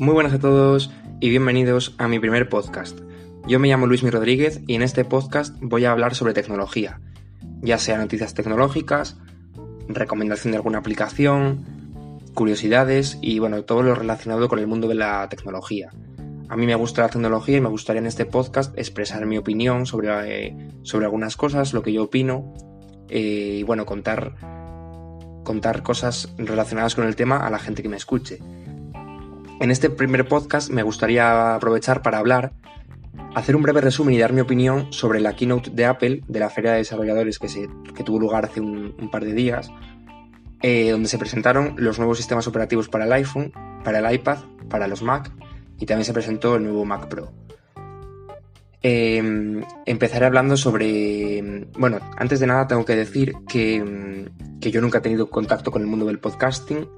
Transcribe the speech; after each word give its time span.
Muy 0.00 0.14
buenas 0.14 0.32
a 0.32 0.38
todos 0.38 0.90
y 1.20 1.28
bienvenidos 1.28 1.94
a 1.98 2.08
mi 2.08 2.18
primer 2.18 2.48
podcast. 2.48 2.98
Yo 3.46 3.58
me 3.60 3.68
llamo 3.68 3.86
Luis 3.86 4.02
Mi 4.02 4.08
Rodríguez 4.08 4.62
y 4.66 4.74
en 4.74 4.80
este 4.80 5.04
podcast 5.04 5.54
voy 5.60 5.84
a 5.84 5.92
hablar 5.92 6.14
sobre 6.14 6.32
tecnología, 6.32 7.02
ya 7.60 7.76
sea 7.76 7.98
noticias 7.98 8.32
tecnológicas, 8.32 9.18
recomendación 9.88 10.52
de 10.52 10.56
alguna 10.56 10.78
aplicación, 10.78 11.66
curiosidades 12.32 13.18
y 13.20 13.40
bueno, 13.40 13.62
todo 13.64 13.82
lo 13.82 13.94
relacionado 13.94 14.48
con 14.48 14.58
el 14.58 14.66
mundo 14.66 14.88
de 14.88 14.94
la 14.94 15.28
tecnología. 15.28 15.90
A 16.48 16.56
mí 16.56 16.64
me 16.64 16.76
gusta 16.76 17.02
la 17.02 17.10
tecnología 17.10 17.58
y 17.58 17.60
me 17.60 17.68
gustaría 17.68 18.00
en 18.00 18.06
este 18.06 18.24
podcast 18.24 18.72
expresar 18.78 19.26
mi 19.26 19.36
opinión 19.36 19.84
sobre, 19.84 20.46
eh, 20.46 20.56
sobre 20.80 21.04
algunas 21.04 21.36
cosas, 21.36 21.74
lo 21.74 21.82
que 21.82 21.92
yo 21.92 22.04
opino 22.04 22.54
eh, 23.10 23.58
y 23.58 23.62
bueno, 23.64 23.84
contar, 23.84 24.34
contar 25.44 25.82
cosas 25.82 26.32
relacionadas 26.38 26.94
con 26.94 27.04
el 27.04 27.16
tema 27.16 27.46
a 27.46 27.50
la 27.50 27.58
gente 27.58 27.82
que 27.82 27.90
me 27.90 27.98
escuche. 27.98 28.38
En 29.60 29.70
este 29.70 29.90
primer 29.90 30.26
podcast 30.26 30.70
me 30.70 30.82
gustaría 30.82 31.54
aprovechar 31.54 32.00
para 32.00 32.16
hablar, 32.16 32.54
hacer 33.34 33.54
un 33.54 33.62
breve 33.62 33.82
resumen 33.82 34.14
y 34.14 34.18
dar 34.18 34.32
mi 34.32 34.40
opinión 34.40 34.90
sobre 34.90 35.20
la 35.20 35.36
keynote 35.36 35.68
de 35.70 35.84
Apple, 35.84 36.22
de 36.26 36.40
la 36.40 36.48
feria 36.48 36.72
de 36.72 36.78
desarrolladores 36.78 37.38
que, 37.38 37.50
se, 37.50 37.68
tuvo 38.02 38.18
lugar 38.18 38.46
hace 38.46 38.62
un, 38.62 39.10
par 39.12 39.22
de 39.22 39.34
días, 39.34 39.70
eh, 40.62 40.92
donde 40.92 41.10
se 41.10 41.18
presentaron 41.18 41.74
los 41.76 41.98
nuevos 41.98 42.16
sistemas 42.16 42.46
operativos 42.46 42.88
para 42.88 43.04
el 43.04 43.12
iPhone, 43.12 43.52
para 43.84 43.98
el 43.98 44.14
iPad, 44.14 44.38
para 44.70 44.88
los 44.88 45.02
Mac 45.02 45.30
y 45.78 45.84
también 45.84 46.06
se 46.06 46.14
presentó 46.14 46.56
el 46.56 46.62
nuevo 46.62 46.86
Mac 46.86 47.08
Pro. 47.08 47.30
Em, 48.80 49.62
empezaré 49.84 50.24
hablando 50.24 50.56
sobre... 50.56 51.68
Bueno, 51.78 52.00
antes 52.16 52.40
de 52.40 52.46
nada 52.46 52.66
tengo 52.66 52.86
que 52.86 52.96
decir 52.96 53.34
que, 53.46 54.26
que 54.58 54.70
yo 54.70 54.80
nunca 54.80 54.98
he 54.98 55.02
tenido 55.02 55.28
contacto 55.28 55.70
con 55.70 55.82
el 55.82 55.88
mundo 55.88 56.06
del 56.06 56.18
podcasting 56.18 56.88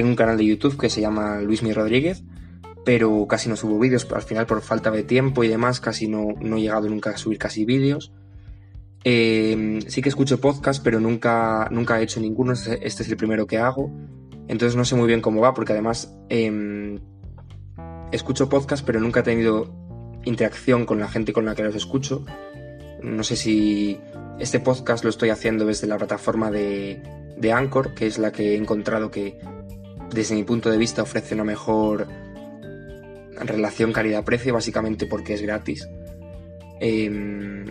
tengo 0.00 0.12
un 0.12 0.16
canal 0.16 0.38
de 0.38 0.46
YouTube 0.46 0.80
que 0.80 0.88
se 0.88 1.02
llama 1.02 1.42
Luismi 1.42 1.74
Rodríguez, 1.74 2.22
pero 2.86 3.26
casi 3.26 3.50
no 3.50 3.56
subo 3.56 3.78
vídeos, 3.78 4.10
al 4.14 4.22
final 4.22 4.46
por 4.46 4.62
falta 4.62 4.90
de 4.90 5.02
tiempo 5.02 5.44
y 5.44 5.48
demás 5.48 5.78
casi 5.78 6.08
no, 6.08 6.28
no 6.40 6.56
he 6.56 6.62
llegado 6.62 6.88
nunca 6.88 7.10
a 7.10 7.18
subir 7.18 7.36
casi 7.36 7.66
vídeos. 7.66 8.10
Eh, 9.04 9.80
sí 9.88 10.00
que 10.00 10.08
escucho 10.08 10.40
podcast, 10.40 10.82
pero 10.82 11.00
nunca, 11.00 11.68
nunca 11.70 12.00
he 12.00 12.02
hecho 12.02 12.18
ninguno, 12.18 12.54
este, 12.54 12.86
este 12.86 13.02
es 13.02 13.10
el 13.10 13.18
primero 13.18 13.46
que 13.46 13.58
hago, 13.58 13.90
entonces 14.48 14.74
no 14.74 14.86
sé 14.86 14.96
muy 14.96 15.06
bien 15.06 15.20
cómo 15.20 15.42
va, 15.42 15.52
porque 15.52 15.74
además 15.74 16.16
em, 16.30 16.98
escucho 18.10 18.48
podcast, 18.48 18.82
pero 18.86 19.00
nunca 19.00 19.20
he 19.20 19.24
tenido 19.24 19.70
interacción 20.24 20.86
con 20.86 20.98
la 20.98 21.08
gente 21.08 21.34
con 21.34 21.44
la 21.44 21.54
que 21.54 21.62
los 21.62 21.74
escucho. 21.74 22.24
No 23.02 23.22
sé 23.22 23.36
si 23.36 24.00
este 24.38 24.60
podcast 24.60 25.04
lo 25.04 25.10
estoy 25.10 25.28
haciendo 25.28 25.66
desde 25.66 25.86
la 25.86 25.98
plataforma 25.98 26.50
de 26.50 27.02
Anchor, 27.52 27.92
que 27.92 28.06
es 28.06 28.16
la 28.16 28.32
que 28.32 28.54
he 28.54 28.56
encontrado 28.56 29.10
que 29.10 29.38
desde 30.12 30.34
mi 30.34 30.44
punto 30.44 30.70
de 30.70 30.78
vista 30.78 31.02
ofrece 31.02 31.34
una 31.34 31.44
mejor 31.44 32.08
relación 33.40 33.92
calidad-precio, 33.92 34.54
básicamente 34.54 35.06
porque 35.06 35.34
es 35.34 35.42
gratis. 35.42 35.88
Em, 36.80 37.66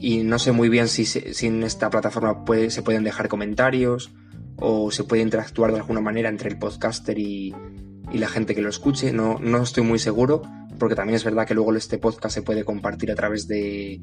y 0.00 0.22
no 0.24 0.38
sé 0.38 0.52
muy 0.52 0.68
bien 0.68 0.88
si, 0.88 1.06
en 1.46 1.62
esta 1.62 1.90
plataforma 1.90 2.44
se 2.68 2.82
pueden 2.82 3.04
dejar 3.04 3.28
comentarios 3.28 4.12
o 4.56 4.90
se 4.90 5.04
puede 5.04 5.22
interactuar 5.22 5.72
de 5.72 5.78
alguna 5.78 6.00
manera 6.00 6.28
entre 6.28 6.50
el 6.50 6.58
podcaster 6.58 7.18
y, 7.18 7.54
la 8.12 8.28
gente 8.28 8.54
que 8.54 8.62
lo 8.62 8.68
escuche. 8.68 9.12
No, 9.12 9.38
no, 9.40 9.62
estoy 9.62 9.82
muy 9.82 9.98
seguro, 9.98 10.42
porque 10.78 10.94
también 10.94 11.16
es 11.16 11.24
verdad 11.24 11.46
que 11.46 11.54
luego 11.54 11.74
este 11.74 11.98
podcast 11.98 12.34
se 12.34 12.42
puede 12.42 12.64
compartir 12.64 13.10
a 13.10 13.16
través 13.16 13.48
de, 13.48 14.00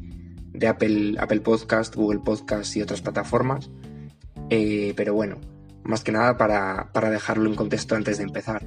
Apple, 0.67 1.15
Apple 1.17 1.39
Podcast, 1.39 1.95
Google 1.95 2.19
Podcast 2.19 2.75
y 2.75 2.81
otras 2.81 3.01
plataformas. 3.01 3.71
Eh, 4.49 4.93
pero 4.97 5.13
bueno, 5.13 5.37
más 5.83 6.03
que 6.03 6.11
nada 6.11 6.37
para, 6.37 7.09
dejarlo 7.09 7.49
en 7.49 7.55
contexto 7.55 7.95
antes 7.95 8.17
de 8.17 8.23
empezar. 8.23 8.65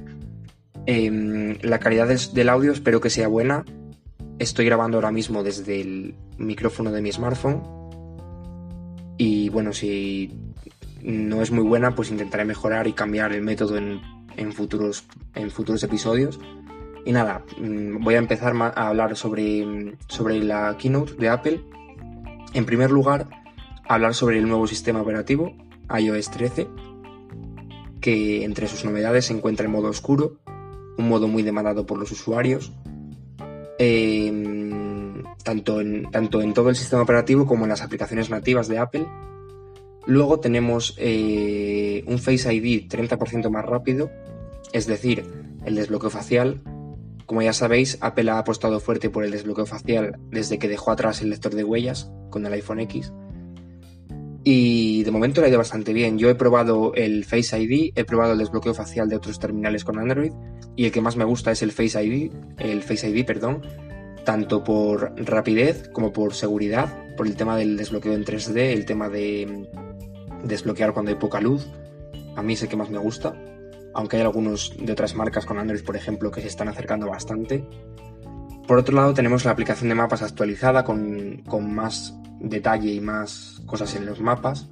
Em, 0.85 1.57
la 1.61 1.79
calidad 1.79 2.07
del 2.07 2.49
audio 2.49 2.71
espero 2.71 3.01
que 3.01 3.09
sea 3.09 3.27
buena. 3.27 3.65
Estoy 4.39 4.65
grabando 4.65 4.97
ahora 4.97 5.11
mismo 5.11 5.43
desde 5.43 5.81
el 5.81 6.15
micrófono 6.37 6.91
de 6.91 7.01
mi 7.01 7.11
smartphone. 7.11 7.63
Y 9.17 9.49
bueno, 9.49 9.73
si 9.73 10.31
no 11.01 11.41
es 11.41 11.51
muy 11.51 11.63
buena, 11.63 11.95
pues 11.95 12.11
intentaré 12.11 12.45
mejorar 12.45 12.87
y 12.87 12.93
cambiar 12.93 13.33
el 13.33 13.41
método 13.41 13.77
en, 13.77 14.53
futuros, 14.53 15.05
en 15.33 15.49
futuros 15.49 15.83
episodios. 15.83 16.39
Y 17.03 17.11
nada, 17.11 17.43
mm, 17.59 18.03
voy 18.03 18.15
a 18.15 18.19
empezar 18.19 18.53
a 18.55 18.87
hablar 18.87 19.15
sobre, 19.15 19.97
sobre 20.07 20.43
la 20.43 20.77
keynote 20.77 21.13
de 21.13 21.29
Apple. 21.29 21.61
En 22.53 22.65
primer 22.65 22.91
lugar, 22.91 23.27
hablar 23.87 24.13
sobre 24.13 24.37
el 24.37 24.47
nuevo 24.47 24.67
sistema 24.67 25.01
operativo, 25.01 25.55
iOS 25.89 26.29
13 26.31 26.67
que 28.07 28.45
entre 28.45 28.69
sus 28.69 28.85
novedades 28.85 29.25
se 29.25 29.33
encuentra 29.33 29.65
el 29.65 29.69
modo 29.69 29.89
oscuro, 29.89 30.37
un 30.97 31.09
modo 31.09 31.27
muy 31.27 31.43
demandado 31.43 31.85
por 31.85 31.99
los 31.99 32.09
usuarios, 32.09 32.71
em, 33.79 35.25
tanto, 35.43 35.81
en, 35.81 36.09
tanto 36.09 36.39
en 36.39 36.53
todo 36.53 36.69
el 36.69 36.77
sistema 36.77 37.01
operativo 37.01 37.45
como 37.45 37.65
en 37.65 37.69
las 37.69 37.81
aplicaciones 37.81 38.29
nativas 38.29 38.69
de 38.69 38.77
Apple. 38.77 39.05
Luego 40.05 40.39
tenemos 40.39 40.95
eh, 40.97 42.05
un 42.07 42.17
Face 42.19 42.53
ID 42.53 42.87
30% 42.87 43.49
más 43.49 43.65
rápido, 43.65 44.09
es 44.71 44.87
decir, 44.87 45.25
el 45.65 45.75
desbloqueo 45.75 46.09
facial. 46.09 46.61
Como 47.25 47.41
ya 47.41 47.51
sabéis, 47.51 47.97
Apple 47.99 48.31
ha 48.31 48.37
apostado 48.37 48.79
fuerte 48.79 49.09
por 49.09 49.25
el 49.25 49.31
desbloqueo 49.31 49.65
facial 49.65 50.17
desde 50.31 50.59
que 50.59 50.69
dejó 50.69 50.91
atrás 50.91 51.21
el 51.21 51.31
lector 51.31 51.53
de 51.53 51.65
huellas 51.65 52.09
con 52.29 52.45
el 52.45 52.53
iPhone 52.53 52.79
X 52.79 53.11
y 54.49 55.03
de 55.03 55.11
momento 55.11 55.41
le 55.41 55.47
ha 55.47 55.49
ido 55.49 55.57
bastante 55.57 55.91
bien. 55.91 56.17
Yo 56.17 56.29
he 56.29 56.35
probado 56.35 56.93
el 56.95 57.25
Face 57.25 57.59
ID, 57.59 57.91
he 57.95 58.05
probado 58.05 58.31
el 58.31 58.39
desbloqueo 58.39 58.73
facial 58.73 59.09
de 59.09 59.17
otros 59.17 59.39
terminales 59.39 59.83
con 59.83 59.99
Android 59.99 60.31
y 60.77 60.85
el 60.85 60.93
que 60.93 61.01
más 61.01 61.17
me 61.17 61.25
gusta 61.25 61.51
es 61.51 61.61
el 61.63 61.73
Face 61.73 62.01
ID, 62.01 62.31
el 62.57 62.81
Face 62.81 63.09
ID, 63.09 63.25
perdón, 63.25 63.61
tanto 64.23 64.63
por 64.63 65.13
rapidez 65.17 65.89
como 65.89 66.13
por 66.13 66.33
seguridad, 66.33 66.87
por 67.17 67.27
el 67.27 67.35
tema 67.35 67.57
del 67.57 67.75
desbloqueo 67.75 68.13
en 68.13 68.23
3D, 68.23 68.71
el 68.71 68.85
tema 68.85 69.09
de 69.09 69.67
desbloquear 70.45 70.93
cuando 70.93 71.11
hay 71.11 71.17
poca 71.17 71.41
luz. 71.41 71.67
A 72.37 72.41
mí 72.41 72.53
es 72.53 72.63
el 72.63 72.69
que 72.69 72.77
más 72.77 72.89
me 72.89 72.99
gusta, 72.99 73.35
aunque 73.93 74.15
hay 74.15 74.21
algunos 74.21 74.77
de 74.79 74.93
otras 74.93 75.13
marcas 75.13 75.45
con 75.45 75.59
Android, 75.59 75.83
por 75.83 75.97
ejemplo, 75.97 76.31
que 76.31 76.39
se 76.39 76.47
están 76.47 76.69
acercando 76.69 77.09
bastante. 77.09 77.65
Por 78.67 78.77
otro 78.77 78.95
lado, 78.95 79.13
tenemos 79.13 79.45
la 79.45 79.51
aplicación 79.51 79.89
de 79.89 79.95
mapas 79.95 80.21
actualizada 80.21 80.83
con, 80.83 81.43
con 81.47 81.73
más 81.73 82.17
detalle 82.39 82.91
y 82.93 82.99
más 82.99 83.61
cosas 83.65 83.95
en 83.95 84.05
los 84.05 84.19
mapas. 84.19 84.67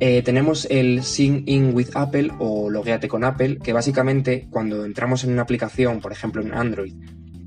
Eh, 0.00 0.22
tenemos 0.22 0.66
el 0.70 1.02
Sign 1.02 1.42
In 1.46 1.74
with 1.74 1.88
Apple 1.94 2.30
o 2.38 2.70
Logueate 2.70 3.08
con 3.08 3.24
Apple, 3.24 3.58
que 3.58 3.72
básicamente 3.72 4.46
cuando 4.50 4.84
entramos 4.84 5.24
en 5.24 5.32
una 5.32 5.42
aplicación, 5.42 6.00
por 6.00 6.12
ejemplo 6.12 6.40
en 6.40 6.54
Android, 6.54 6.94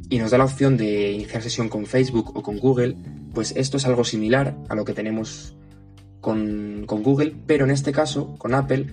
y 0.09 0.19
nos 0.19 0.31
da 0.31 0.37
la 0.37 0.43
opción 0.43 0.75
de 0.75 1.11
iniciar 1.13 1.41
sesión 1.41 1.69
con 1.69 1.85
Facebook 1.85 2.35
o 2.35 2.43
con 2.43 2.59
Google, 2.59 2.97
pues 3.33 3.53
esto 3.55 3.77
es 3.77 3.85
algo 3.85 4.03
similar 4.03 4.57
a 4.67 4.75
lo 4.75 4.83
que 4.83 4.93
tenemos 4.93 5.55
con, 6.19 6.85
Google, 6.85 7.33
pero 7.47 7.63
en 7.63 7.71
este 7.71 7.93
caso, 7.93 8.35
con 8.37 8.53
Apple, 8.53 8.87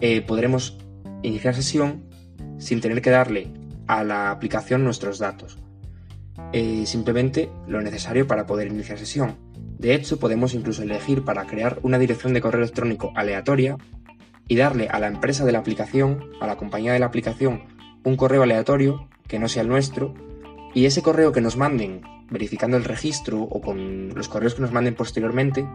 eh, 0.00 0.20
podremos 0.20 0.76
iniciar 1.22 1.54
sesión 1.54 2.04
sin 2.58 2.80
tener 2.82 3.00
que 3.00 3.10
darle 3.10 3.50
a 3.86 4.04
la 4.04 4.30
aplicación 4.30 4.84
nuestros 4.84 5.18
datos. 5.18 5.58
Eh, 6.52 6.84
simplemente 6.86 7.50
lo 7.66 7.80
necesario 7.80 8.26
para 8.26 8.46
poder 8.46 8.68
iniciar 8.68 8.98
sesión. 8.98 9.36
De 9.78 9.94
hecho, 9.94 10.18
podemos 10.18 10.54
incluso 10.54 10.82
elegir 10.82 11.24
para 11.24 11.46
crear 11.46 11.78
una 11.82 11.98
dirección 11.98 12.32
de 12.34 12.40
correo 12.40 12.62
electrónico 12.62 13.12
aleatoria 13.14 13.76
y 14.48 14.56
darle 14.56 14.88
a 14.88 14.98
la 14.98 15.06
empresa 15.06 15.44
de 15.44 15.52
la 15.52 15.58
aplicación, 15.58 16.30
a 16.40 16.46
la 16.46 16.56
compañía 16.56 16.92
de 16.92 16.98
la 16.98 17.06
aplicación, 17.06 17.64
un 18.02 18.16
correo 18.16 18.42
aleatorio 18.42 19.08
que 19.28 19.38
no 19.38 19.48
sea 19.48 19.62
el 19.62 19.68
nuestro 19.68 20.14
y 20.74 20.86
ese 20.86 21.02
correo 21.02 21.32
que 21.32 21.40
nos 21.40 21.56
manden 21.56 22.02
verificando 22.30 22.76
el 22.76 22.84
registro 22.84 23.42
o 23.42 23.60
con 23.60 24.14
los 24.14 24.28
correos 24.28 24.54
que 24.54 24.62
nos 24.62 24.72
manden 24.72 24.94
posteriormente, 24.94 25.66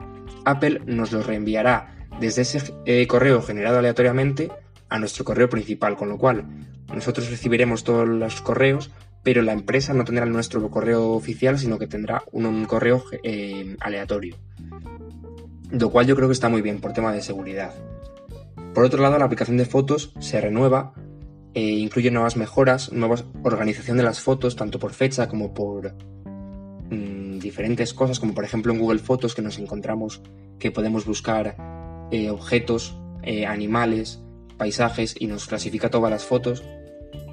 Apple 0.45 0.81
nos 0.85 1.11
lo 1.11 1.23
reenviará 1.23 2.07
desde 2.19 2.43
ese 2.43 2.73
eh, 2.85 3.07
correo 3.07 3.41
generado 3.41 3.79
aleatoriamente 3.79 4.51
a 4.89 4.99
nuestro 4.99 5.25
correo 5.25 5.49
principal, 5.49 5.95
con 5.95 6.09
lo 6.09 6.17
cual 6.17 6.45
nosotros 6.93 7.29
recibiremos 7.29 7.83
todos 7.83 8.07
los 8.07 8.41
correos 8.41 8.91
pero 9.23 9.41
la 9.41 9.53
empresa 9.53 9.93
no 9.93 10.03
tendrá 10.03 10.25
nuestro 10.25 10.69
correo 10.69 11.11
oficial, 11.11 11.57
sino 11.57 11.79
que 11.79 11.87
tendrá 11.87 12.23
un, 12.31 12.65
correo 12.65 13.03
eh, 13.23 13.75
aleatorio. 13.79 14.35
Lo 15.71 15.89
cual 15.89 16.05
yo 16.05 16.15
creo 16.15 16.27
que 16.27 16.33
está 16.33 16.49
muy 16.49 16.61
bien 16.61 16.81
por 16.81 16.93
tema 16.93 17.13
de 17.13 17.21
seguridad. 17.21 17.73
Por 18.73 18.83
otro 18.83 19.01
lado, 19.01 19.17
la 19.17 19.25
aplicación 19.25 19.57
de 19.57 19.65
fotos 19.65 20.13
se 20.19 20.41
renueva, 20.41 20.93
e 21.53 21.61
incluye 21.61 22.11
nuevas 22.11 22.35
mejoras, 22.35 22.91
nueva 22.91 23.15
organización 23.43 23.95
de 23.97 24.03
las 24.03 24.19
fotos, 24.19 24.55
tanto 24.55 24.77
por 24.79 24.91
fecha 24.91 25.29
como 25.29 25.53
por 25.53 25.93
mm, 26.89 27.39
diferentes 27.39 27.93
cosas, 27.93 28.19
como 28.19 28.33
por 28.33 28.43
ejemplo 28.43 28.73
en 28.73 28.79
Google 28.79 28.99
Fotos 28.99 29.35
que 29.35 29.41
nos 29.41 29.57
encontramos 29.57 30.21
que 30.59 30.71
podemos 30.71 31.05
buscar 31.05 31.55
eh, 32.11 32.29
objetos, 32.29 32.97
animales, 33.47 34.19
paisajes 34.57 35.15
y 35.17 35.27
nos 35.27 35.47
clasifica 35.47 35.89
todas 35.89 36.11
las 36.11 36.25
fotos 36.25 36.61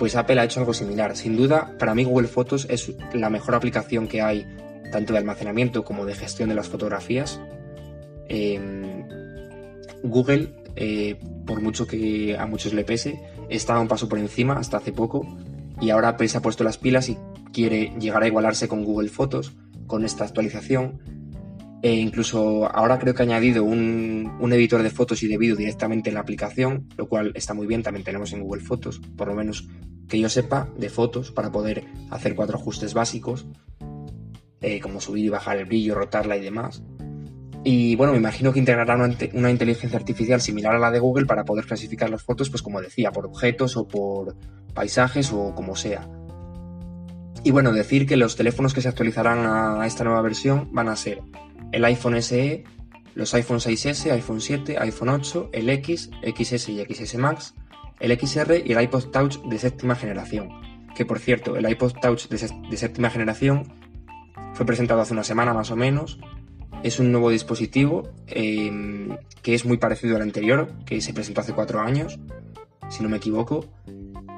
pues 0.00 0.17
Apple 0.17 0.41
ha 0.41 0.44
hecho 0.44 0.61
algo 0.61 0.73
similar. 0.73 1.14
Sin 1.14 1.37
duda, 1.37 1.76
para 1.79 1.94
mí 1.94 2.05
Google 2.05 2.26
Fotos 2.26 2.67
es 2.70 2.91
la 3.12 3.29
mejor 3.29 3.55
aplicación 3.55 4.08
que 4.08 4.23
hay, 4.23 4.47
tanto 4.91 5.12
de 5.12 5.19
almacenamiento 5.19 5.85
como 5.85 6.06
de 6.06 6.14
gestión 6.14 6.49
de 6.49 6.55
las 6.55 6.70
fotografías. 6.70 7.38
Em, 8.26 9.06
Google, 10.02 10.55
eh, 10.75 11.20
por 11.44 11.61
mucho 11.61 11.87
que 11.87 12.35
a 12.38 12.47
muchos 12.47 12.73
le 12.73 12.82
pese, 12.82 13.20
estaba 13.50 13.79
un 13.79 13.88
paso 13.88 14.08
por 14.08 14.19
encima 14.19 14.55
hasta 14.55 14.79
hace 14.79 14.91
poco 14.91 15.26
y 15.82 15.91
ahora 15.91 16.08
Apple 16.08 16.29
se 16.29 16.38
ha 16.38 16.41
puesto 16.41 16.64
las 16.64 16.79
pilas 16.79 17.11
y 17.11 17.19
quiere 17.52 17.93
llegar 18.00 18.23
a 18.23 18.26
igualarse 18.26 18.69
con 18.69 18.85
Google 18.85 19.11
Fotos 19.11 19.52
con 19.87 20.06
esta 20.06 20.25
actualización. 20.25 21.19
E 21.82 21.94
incluso 21.94 22.66
ahora 22.66 22.98
creo 22.98 23.14
que 23.14 23.22
ha 23.22 23.26
añadido 23.26 23.64
un, 23.64 24.36
un, 24.38 24.52
editor 24.52 24.82
de 24.82 24.90
fotos 24.90 25.22
y 25.22 25.28
de 25.28 25.38
vídeo 25.38 25.56
directamente 25.56 26.10
en 26.10 26.14
la 26.14 26.20
aplicación, 26.20 26.88
lo 26.96 27.08
cual 27.08 27.32
está 27.34 27.54
muy 27.54 27.66
bien, 27.66 27.82
también 27.82 28.04
tenemos 28.04 28.32
en 28.32 28.42
Google 28.42 28.62
Fotos, 28.62 29.00
por 29.16 29.28
lo 29.28 29.34
menos 29.34 29.66
que 30.08 30.18
yo 30.18 30.28
sepa, 30.28 30.68
de 30.76 30.90
fotos 30.90 31.30
para 31.30 31.50
poder 31.50 31.84
hacer 32.10 32.34
cuatro 32.34 32.58
ajustes 32.58 32.92
básicos, 32.92 33.46
eh, 34.60 34.80
como 34.80 35.00
subir 35.00 35.24
y 35.24 35.28
bajar 35.30 35.56
el 35.56 35.64
brillo, 35.64 35.94
rotarla 35.94 36.36
y 36.36 36.42
demás. 36.42 36.82
Y 37.62 37.96
bueno, 37.96 38.12
me 38.12 38.18
imagino 38.18 38.52
que 38.52 38.58
integrará 38.58 38.94
una, 38.94 39.50
inteligencia 39.50 39.98
artificial 39.98 40.40
similar 40.40 40.74
a 40.74 40.78
la 40.78 40.90
de 40.90 40.98
Google 40.98 41.26
para 41.26 41.44
poder 41.44 41.66
clasificar 41.66 42.10
las 42.10 42.22
fotos, 42.22 42.50
pues 42.50 42.62
como 42.62 42.80
decía, 42.80 43.12
por 43.12 43.26
objetos 43.26 43.76
o 43.76 43.86
por 43.86 44.36
paisajes 44.74 45.32
o 45.32 45.54
como 45.54 45.76
sea. 45.76 46.08
Y 47.42 47.50
bueno, 47.52 47.72
decir 47.72 48.06
que 48.06 48.16
los 48.16 48.36
teléfonos 48.36 48.74
que 48.74 48.82
se 48.82 48.88
actualizarán 48.88 49.46
a 49.46 49.86
esta 49.86 50.04
nueva 50.04 50.22
versión 50.22 50.68
van 50.72 50.88
a 50.88 50.96
ser 50.96 51.22
el 51.72 51.84
iPhone 51.84 52.20
SE, 52.22 52.64
los 53.14 53.34
iPhone 53.34 53.58
6S, 53.58 54.11
iPhone 54.12 54.40
7, 54.40 54.78
iPhone 54.78 55.08
8, 55.08 55.50
el 55.52 55.69
X, 55.69 56.11
XS 56.22 56.69
y 56.70 56.84
XS 56.84 57.17
Max, 57.17 57.55
el 58.00 58.19
XR 58.19 58.62
y 58.64 58.72
el 58.72 58.82
iPod 58.82 59.11
Touch 59.11 59.40
de 59.43 59.58
séptima 59.58 59.94
generación. 59.94 60.49
Que 60.94 61.05
por 61.05 61.19
cierto, 61.19 61.56
el 61.56 61.69
iPod 61.69 61.93
Touch 62.00 62.28
de, 62.28 62.76
séptima 62.76 63.11
generación 63.11 63.72
fue 64.55 64.67
presentado 64.67 65.00
hace 65.00 65.12
una 65.12 65.25
semana 65.25 65.55
más 65.55 65.70
o 65.70 65.76
menos. 65.76 66.19
Es 66.82 66.99
un 66.99 67.12
nuevo 67.12 67.31
dispositivo 67.31 68.11
em, 68.26 69.16
que 69.43 69.55
es 69.55 69.66
muy 69.66 69.76
parecido 69.76 70.16
al 70.16 70.23
anterior, 70.23 70.73
que 70.87 71.00
se 71.00 71.12
presentó 71.12 71.43
hace 71.43 71.52
cuatro 71.52 71.81
años, 71.81 72.19
si 72.88 73.02
no 73.02 73.08
me 73.08 73.19
equivoco. 73.19 73.66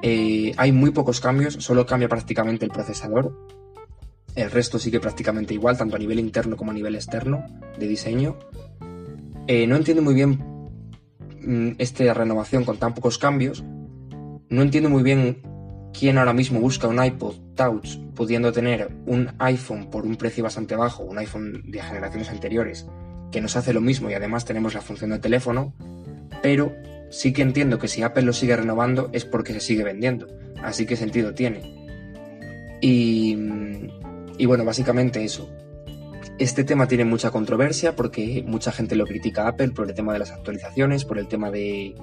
Eh, 0.01 0.53
hay 0.57 0.73
muy 0.73 0.91
pocos 0.91 1.21
cambios, 1.21 1.53
solo 1.53 1.85
cambia 1.85 2.09
prácticamente 2.09 2.65
el 2.65 2.71
procesador. 2.71 3.33
El 4.35 4.51
resto 4.51 4.79
sigue 4.79 4.99
prácticamente 4.99 5.53
igual, 5.53 5.77
tanto 5.77 5.95
a 5.95 5.99
nivel 5.99 6.19
interno 6.19 6.57
como 6.57 6.71
a 6.71 6.73
nivel 6.73 6.95
externo 6.95 7.45
de 7.77 7.87
diseño. 7.87 8.37
Eh, 9.47 9.67
no 9.67 9.75
entiendo 9.75 10.01
muy 10.01 10.13
bien 10.13 10.53
Mm, 11.45 11.71
esta 11.77 12.13
renovación 12.13 12.63
con 12.63 12.77
tan 12.77 12.93
pocos 12.93 13.17
cambios, 13.17 13.63
no 14.49 14.61
entiendo 14.61 14.89
muy 14.89 15.03
bien 15.03 15.41
quién 15.97 16.17
ahora 16.17 16.33
mismo 16.33 16.61
busca 16.61 16.87
un 16.87 17.03
iPod 17.03 17.35
Touch 17.55 17.97
pudiendo 18.15 18.53
tener 18.53 18.89
un 19.05 19.31
iPhone 19.39 19.89
por 19.89 20.05
un 20.05 20.15
precio 20.15 20.43
bastante 20.43 20.75
bajo, 20.75 21.03
un 21.03 21.17
iPhone 21.17 21.63
de 21.65 21.81
generaciones 21.81 22.29
anteriores, 22.29 22.87
que 23.31 23.41
nos 23.41 23.57
hace 23.57 23.73
lo 23.73 23.81
mismo 23.81 24.09
y 24.09 24.13
además 24.13 24.45
tenemos 24.45 24.73
la 24.73 24.81
función 24.81 25.09
de 25.09 25.19
teléfono, 25.19 25.73
pero 26.41 26.73
sí 27.09 27.33
que 27.33 27.41
entiendo 27.41 27.77
que 27.77 27.89
si 27.89 28.03
Apple 28.03 28.23
lo 28.23 28.33
sigue 28.33 28.55
renovando 28.55 29.09
es 29.11 29.25
porque 29.25 29.53
se 29.53 29.59
sigue 29.59 29.83
vendiendo, 29.83 30.27
así 30.63 30.85
que 30.85 30.95
sentido 30.95 31.33
tiene. 31.33 31.61
Y, 32.79 33.35
y 34.43 34.45
bueno, 34.45 34.65
básicamente 34.65 35.23
eso. 35.23 35.49
Este 36.37 36.65
tema 36.65 36.85
tiene 36.85 37.05
mucha 37.05 37.31
controversia 37.31 37.95
porque 37.95 38.43
mucha 38.45 38.73
gente 38.73 38.97
lo 38.97 39.05
critica 39.05 39.45
a 39.45 39.47
Apple 39.51 39.69
por 39.69 39.87
el 39.87 39.95
tema 39.95 40.11
de 40.11 40.19
las 40.19 40.31
actualizaciones, 40.31 41.05
por 41.05 41.17
el 41.17 41.29
tema 41.29 41.49
de 41.49 41.95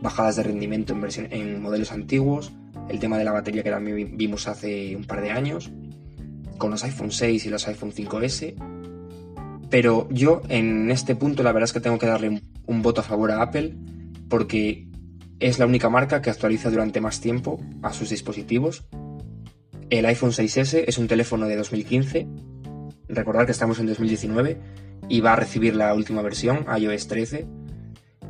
bajadas 0.00 0.36
de 0.36 0.44
rendimiento 0.44 0.92
en, 0.92 1.32
en 1.32 1.60
modelos 1.60 1.90
antiguos, 1.90 2.52
el 2.88 3.00
tema 3.00 3.18
de 3.18 3.24
la 3.24 3.32
batería 3.32 3.64
que 3.64 3.70
también 3.70 4.16
vimos 4.16 4.46
hace 4.46 4.94
un 4.94 5.06
par 5.06 5.22
de 5.22 5.32
años, 5.32 5.72
con 6.56 6.70
los 6.70 6.84
iPhone 6.84 7.10
6 7.10 7.46
y 7.46 7.48
los 7.48 7.66
iPhone 7.66 7.90
5S. 7.90 8.54
Pero 9.68 10.06
yo 10.12 10.42
en 10.48 10.92
este 10.92 11.16
punto 11.16 11.42
la 11.42 11.50
verdad 11.50 11.64
es 11.64 11.72
que 11.72 11.80
tengo 11.80 11.98
que 11.98 12.06
darle 12.06 12.28
un, 12.28 12.42
un 12.66 12.80
voto 12.80 13.00
a 13.00 13.04
favor 13.04 13.32
a 13.32 13.42
Apple 13.42 13.74
porque 14.28 14.86
es 15.40 15.58
la 15.58 15.66
única 15.66 15.90
marca 15.90 16.22
que 16.22 16.30
actualiza 16.30 16.70
durante 16.70 17.00
más 17.00 17.20
tiempo 17.20 17.60
a 17.82 17.92
sus 17.92 18.10
dispositivos. 18.10 18.86
El 19.90 20.06
iPhone 20.06 20.32
6S 20.32 20.84
es 20.86 20.98
un 20.98 21.08
teléfono 21.08 21.46
de 21.46 21.56
2015 21.56 22.26
Recordad 23.08 23.46
que 23.46 23.52
estamos 23.52 23.78
en 23.78 23.86
2019 23.86 24.60
y 25.08 25.20
va 25.20 25.32
a 25.32 25.36
recibir 25.36 25.74
la 25.74 25.94
última 25.94 26.20
versión, 26.20 26.66
iOS 26.76 27.08
13. 27.08 27.46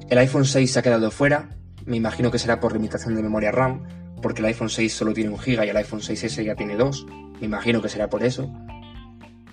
El 0.09 0.19
iPhone 0.19 0.45
6 0.45 0.71
se 0.71 0.79
ha 0.79 0.83
quedado 0.83 1.11
fuera, 1.11 1.57
me 1.85 1.97
imagino 1.97 2.31
que 2.31 2.39
será 2.39 2.61
por 2.61 2.73
limitación 2.73 3.17
de 3.17 3.23
memoria 3.23 3.51
RAM, 3.51 3.83
porque 4.23 4.41
el 4.41 4.47
iPhone 4.47 4.71
6 4.71 4.93
solo 4.93 5.13
tiene 5.13 5.31
un 5.31 5.37
GB 5.37 5.65
y 5.65 5.69
el 5.69 5.77
iPhone 5.77 6.01
6S 6.01 6.45
ya 6.45 6.55
tiene 6.55 6.77
2, 6.77 7.07
me 7.41 7.47
imagino 7.47 7.83
que 7.83 7.89
será 7.89 8.09
por 8.09 8.23
eso. 8.23 8.53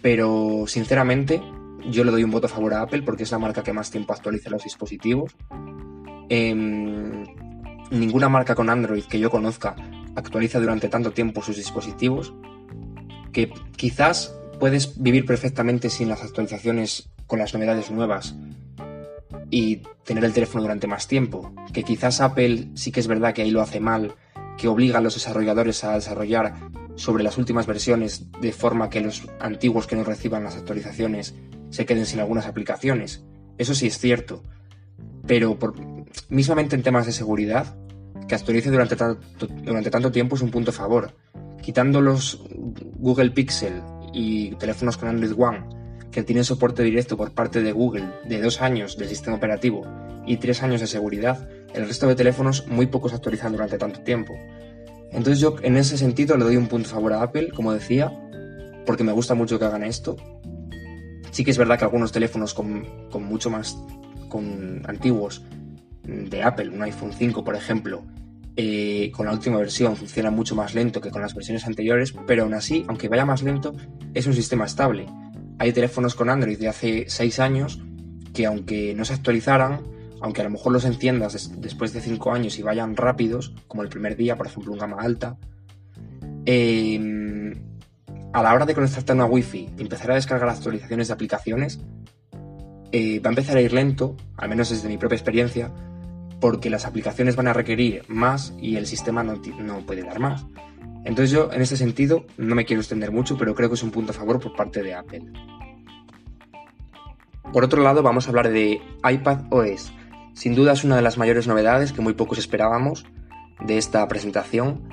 Pero 0.04 0.66
sinceramente, 0.68 1.42
yo 1.90 2.04
le 2.04 2.12
doy 2.12 2.24
un 2.24 2.30
voto 2.30 2.46
a 2.46 2.50
favor 2.50 2.76
a 2.76 2.82
Apple 2.82 3.02
porque 3.02 3.24
es 3.24 3.32
la 3.32 3.40
marca 3.40 3.64
que 3.64 3.74
más 3.74 3.90
tiempo 3.90 4.14
actualiza 4.14 4.52
los 4.52 4.64
dispositivos. 4.64 5.36
Em, 6.30 7.24
ninguna 7.90 8.30
marca 8.30 8.54
con 8.54 8.70
Android 8.70 9.06
que 9.06 9.20
yo 9.20 9.32
conozca 9.32 9.76
actualiza 10.16 10.60
durante 10.60 10.90
tanto 10.90 11.12
tiempo 11.12 11.42
sus 11.42 11.58
dispositivos 11.58 12.34
que 13.32 13.52
quizás 13.76 14.34
puedes 14.60 15.02
vivir 15.02 15.26
perfectamente 15.26 15.90
sin 15.90 16.10
las 16.10 16.24
actualizaciones 16.24 17.10
con 17.28 17.40
las 17.40 17.54
novedades 17.54 17.92
nuevas 17.92 18.36
y 19.50 19.82
tener 20.06 20.24
el 20.24 20.34
teléfono 20.34 20.62
durante 20.62 20.88
más 20.88 21.08
tiempo. 21.08 21.54
Que 21.74 21.84
quizás 21.84 22.22
Apple 22.22 22.70
sí 22.76 22.92
que 22.92 23.00
es 23.00 23.08
verdad 23.08 23.34
que 23.34 23.42
ahí 23.42 23.52
lo 23.52 23.62
hace 23.62 23.80
mal, 23.80 24.16
que 24.58 24.68
obliga 24.68 25.00
a 25.00 25.02
los 25.02 25.16
desarrolladores 25.16 25.84
a 25.84 25.96
desarrollar 25.96 26.56
sobre 26.96 27.24
las 27.24 27.38
últimas 27.38 27.68
versiones 27.68 28.32
de 28.40 28.54
forma 28.54 28.90
que 28.90 29.02
los 29.02 29.24
antiguos 29.40 29.86
que 29.86 29.96
no 29.96 30.04
reciban 30.04 30.44
las 30.44 30.56
actualizaciones 30.56 31.36
se 31.70 31.86
queden 31.86 32.06
sin 32.06 32.22
algunas 32.22 32.46
aplicaciones. 32.46 33.24
Eso 33.58 33.76
sí 33.76 33.88
es 33.88 33.98
cierto. 33.98 34.44
Pero 35.28 35.60
por, 35.60 35.76
mismamente 36.30 36.76
en 36.76 36.84
temas 36.84 37.06
de 37.06 37.12
seguridad, 37.12 37.76
que 38.28 38.36
actualice 38.36 38.72
durante 38.72 38.96
tanto, 38.96 40.12
tiempo 40.12 40.36
es 40.36 40.42
un 40.42 40.52
punto 40.52 40.72
favor. 40.72 41.14
Quitando 41.62 42.02
los 42.02 42.44
Google 42.98 43.32
Pixel 43.32 43.82
y 44.14 44.56
teléfonos 44.56 44.98
con 44.98 45.10
Android 45.10 45.34
One 45.38 45.66
que 46.12 46.24
tienen 46.24 46.46
soporte 46.46 46.84
directo 46.84 47.18
por 47.18 47.34
parte 47.34 47.62
de 47.62 47.72
Google 47.72 48.08
de 48.28 48.42
dos 48.42 48.62
años 48.62 48.98
del 48.98 49.10
sistema 49.10 49.36
operativo 49.36 49.86
y 50.26 50.38
tres 50.38 50.64
años 50.64 50.80
de 50.82 50.88
seguridad, 50.88 51.50
el 51.74 51.88
resto 51.88 52.08
de 52.08 52.16
teléfonos 52.16 52.68
muy 52.68 52.86
pocos 52.86 53.14
actualizan 53.14 53.52
durante 53.52 53.78
tanto 53.78 54.00
tiempo. 54.00 54.34
Entonces 55.12 55.40
yo 55.40 55.56
en 55.62 55.78
ese 55.78 55.98
sentido 55.98 56.38
le 56.38 56.46
doy 56.46 56.58
un 56.58 56.68
punto 56.68 56.90
favor 56.90 57.14
a 57.14 57.22
Apple, 57.22 57.50
como 57.54 57.74
decía, 57.74 58.12
porque 58.86 59.04
me 59.04 59.12
gusta 59.12 59.36
mucho 59.36 59.60
que 59.60 59.66
hagan 59.66 59.84
esto. 59.84 60.16
Sí 61.32 61.44
que 61.44 61.52
es 61.52 61.58
verdad 61.58 61.78
que 61.78 61.86
algunos 61.86 62.12
teléfonos 62.12 62.54
con, 62.54 63.10
con 63.10 63.24
mucho 63.24 63.50
más 63.50 63.78
con 64.30 64.82
antiguos 64.88 65.44
de 66.06 66.44
Apple, 66.44 66.70
un 66.70 66.82
iPhone 66.84 67.14
5 67.14 67.44
por 67.44 67.56
ejemplo, 67.56 68.04
eh, 68.58 69.12
con 69.14 69.26
la 69.26 69.34
última 69.34 69.58
versión 69.58 69.98
funciona 69.98 70.32
mucho 70.32 70.56
más 70.56 70.74
lento 70.74 71.02
que 71.02 71.12
con 71.12 71.22
las 71.22 71.36
versiones 71.36 71.66
anteriores, 71.66 72.14
pero 72.26 72.44
aún 72.44 72.54
así, 72.54 72.86
aunque 72.88 73.10
vaya 73.10 73.26
más 73.26 73.44
lento, 73.44 73.76
es 74.14 74.28
un 74.28 74.34
sistema 74.34 74.66
estable. 74.66 75.08
Hay 75.60 75.74
teléfonos 75.74 76.16
con 76.16 76.30
Android 76.30 76.58
de 76.58 76.70
hace 76.70 77.06
6 77.08 77.40
años 77.40 77.82
que 78.34 78.46
aunque 78.46 78.94
no 78.96 79.04
se 79.04 79.14
actualizaran, 79.14 79.82
aunque 80.22 80.42
a 80.42 80.44
lo 80.46 80.50
mejor 80.50 80.72
los 80.72 80.86
enciendas 80.86 81.52
después 81.60 81.94
de 81.94 82.02
5 82.02 82.32
años 82.32 82.58
y 82.58 82.62
vayan 82.62 82.96
rápidos, 82.96 83.54
como 83.68 83.84
el 83.84 83.90
primer 83.90 84.16
día, 84.16 84.38
por 84.38 84.48
ejemplo, 84.48 84.72
un 84.72 84.80
gama 84.80 84.98
alta, 85.02 85.38
em, 86.46 87.54
a 88.34 88.42
la 88.44 88.54
hora 88.54 88.66
de 88.66 88.74
conectarte 88.74 89.12
a 89.12 89.16
una 89.16 89.26
Wi-Fi 89.26 89.70
y 89.78 89.82
empezar 89.82 90.12
a 90.12 90.16
descargar 90.16 90.50
actualizaciones 90.50 91.08
de 91.08 91.14
aplicaciones, 91.14 91.80
eh, 92.92 93.20
va 93.20 93.30
a 93.30 93.34
empezar 93.34 93.58
a 93.58 93.62
ir 93.62 93.74
lento, 93.74 94.16
al 94.38 94.50
menos 94.50 94.70
desde 94.70 94.88
mi 94.88 94.98
propia 94.98 95.16
experiencia, 95.16 95.72
porque 96.46 96.70
las 96.70 96.86
aplicaciones 96.86 97.36
van 97.36 97.48
a 97.48 97.54
requerir 97.54 98.04
más 98.08 98.54
y 98.60 98.76
el 98.76 98.86
sistema 98.86 99.24
no, 99.24 99.42
puede 99.84 100.04
dar 100.04 100.20
más. 100.20 100.46
Entonces 101.04 101.32
yo 101.32 101.52
en 101.52 101.64
ese 101.64 101.76
sentido 101.76 102.28
no 102.38 102.54
me 102.54 102.66
quiero 102.66 102.82
extender 102.82 103.12
mucho, 103.12 103.36
pero 103.36 103.56
creo 103.56 103.68
que 103.68 103.74
es 103.74 103.82
un 103.82 103.90
punto 103.90 104.12
a 104.12 104.14
favor 104.14 104.40
por 104.40 104.56
parte 104.56 104.84
de 104.84 104.94
Apple. 104.94 105.24
Por 107.52 107.64
otro 107.64 107.82
lado, 107.82 108.04
vamos 108.04 108.28
a 108.28 108.30
hablar 108.30 108.52
de 108.52 108.80
iPad 109.12 109.46
OS. 109.50 109.92
Sin 110.34 110.54
duda 110.54 110.74
es 110.74 110.84
una 110.84 110.96
de 110.96 111.02
las 111.02 111.18
mayores 111.18 111.48
novedades 111.48 111.92
que 111.92 112.02
muy 112.02 112.14
pocos 112.14 112.38
esperábamos 112.38 113.08
de 113.66 113.80
esta 113.80 114.08
presentación. 114.08 114.84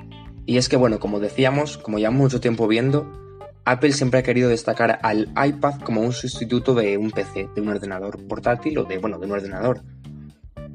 Y 0.47 0.57
es 0.57 0.69
que, 0.69 0.75
bueno, 0.75 0.99
como 0.99 1.19
decíamos, 1.19 1.77
como 1.77 1.99
ya 1.99 2.09
mucho 2.09 2.41
tiempo 2.41 2.67
viendo, 2.67 3.11
Apple 3.63 3.91
siempre 3.91 4.21
ha 4.21 4.23
querido 4.23 4.49
destacar 4.49 4.97
al 5.03 5.31
iPad 5.37 5.81
como 5.81 6.01
un 6.01 6.13
sustituto 6.13 6.73
de 6.73 6.97
un 6.97 7.11
PC, 7.11 7.47
de 7.53 7.61
un 7.61 7.69
ordenador 7.69 8.27
portátil 8.27 8.79
o 8.79 8.85
de, 8.85 8.97
bueno, 8.97 9.19
de 9.19 9.27
un 9.27 9.33
ordenador. 9.33 9.83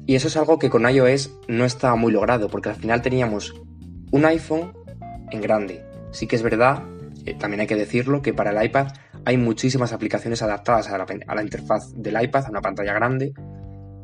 Y 0.09 0.15
eso 0.15 0.27
es 0.27 0.37
algo 0.37 0.57
que 0.57 0.71
con 0.71 0.89
iOS 0.89 1.29
no 1.47 1.65
estaba 1.65 1.95
muy 1.95 2.11
logrado, 2.11 2.49
porque 2.49 2.69
al 2.69 2.75
final 2.75 3.03
teníamos 3.03 3.53
un 4.09 4.25
iPhone 4.25 4.73
en 5.29 5.39
grande. 5.39 5.85
Sí 6.09 6.25
que 6.25 6.35
es 6.35 6.41
verdad, 6.41 6.81
eh, 7.27 7.35
también 7.35 7.61
hay 7.61 7.67
que 7.67 7.75
decirlo, 7.75 8.23
que 8.23 8.33
para 8.33 8.49
el 8.49 8.65
iPad 8.65 8.87
hay 9.23 9.37
muchísimas 9.37 9.93
aplicaciones 9.93 10.41
adaptadas 10.41 10.89
a 10.89 10.97
la, 10.97 11.43
interfaz 11.43 11.93
del 11.95 12.19
iPad, 12.23 12.47
a 12.47 12.49
una 12.49 12.59
pantalla 12.59 12.93
grande, 12.93 13.33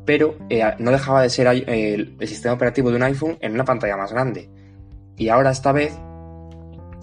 pero 0.04 0.36
eh, 0.48 0.62
no 0.78 0.92
dejaba 0.92 1.22
de 1.22 1.28
ser 1.28 1.48
el, 1.48 2.16
sistema 2.20 2.54
operativo 2.54 2.90
de 2.90 2.96
un 2.98 3.02
iPhone 3.02 3.36
en 3.40 3.54
una 3.54 3.64
pantalla 3.64 3.96
más 3.96 4.12
grande. 4.12 4.48
Y 5.16 5.28
ahora 5.30 5.50
esta 5.50 5.72
vez, 5.72 5.92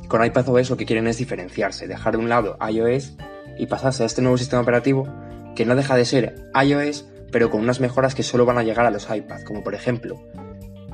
con 0.07 0.24
iPadOS 0.24 0.69
lo 0.69 0.77
que 0.77 0.86
quieren 0.86 1.07
es 1.07 1.17
diferenciarse, 1.17 1.89
dejar 1.89 2.13
de 2.13 2.19
un 2.19 2.29
lado 2.29 2.57
iOS 2.72 3.17
y 3.60 3.65
pasarse 3.65 4.03
a 4.03 4.05
este 4.05 4.22
nuevo 4.22 4.38
sistema 4.38 4.62
operativo 4.62 5.13
que 5.57 5.65
no 5.65 5.75
deja 5.75 5.98
de 5.98 6.05
ser 6.05 6.50
iOS, 6.55 7.05
pero 7.33 7.49
con 7.49 7.59
unas 7.59 7.81
mejoras 7.81 8.15
que 8.15 8.23
solo 8.23 8.45
van 8.45 8.57
a 8.57 8.63
llegar 8.63 8.85
a 8.85 8.91
los 8.91 9.09
iPads, 9.09 9.43
como 9.43 9.61
por 9.63 9.75
ejemplo 9.75 10.21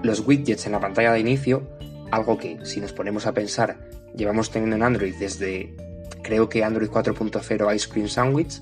los 0.01 0.25
widgets 0.25 0.65
en 0.65 0.71
la 0.71 0.79
pantalla 0.79 1.11
de 1.11 1.19
inicio, 1.19 1.69
algo 2.09 2.37
que 2.39 2.57
si 2.65 2.79
nos 2.79 2.93
ponemos 2.93 3.27
a 3.27 3.33
pensar 3.33 3.77
llevamos 4.15 4.49
teniendo 4.49 4.77
en 4.77 4.83
Android 4.83 5.13
desde 5.19 5.75
creo 6.23 6.49
que 6.49 6.63
Android 6.63 6.89
4.0 6.89 7.75
Ice 7.75 7.89
Cream 7.89 8.07
Sandwich, 8.07 8.61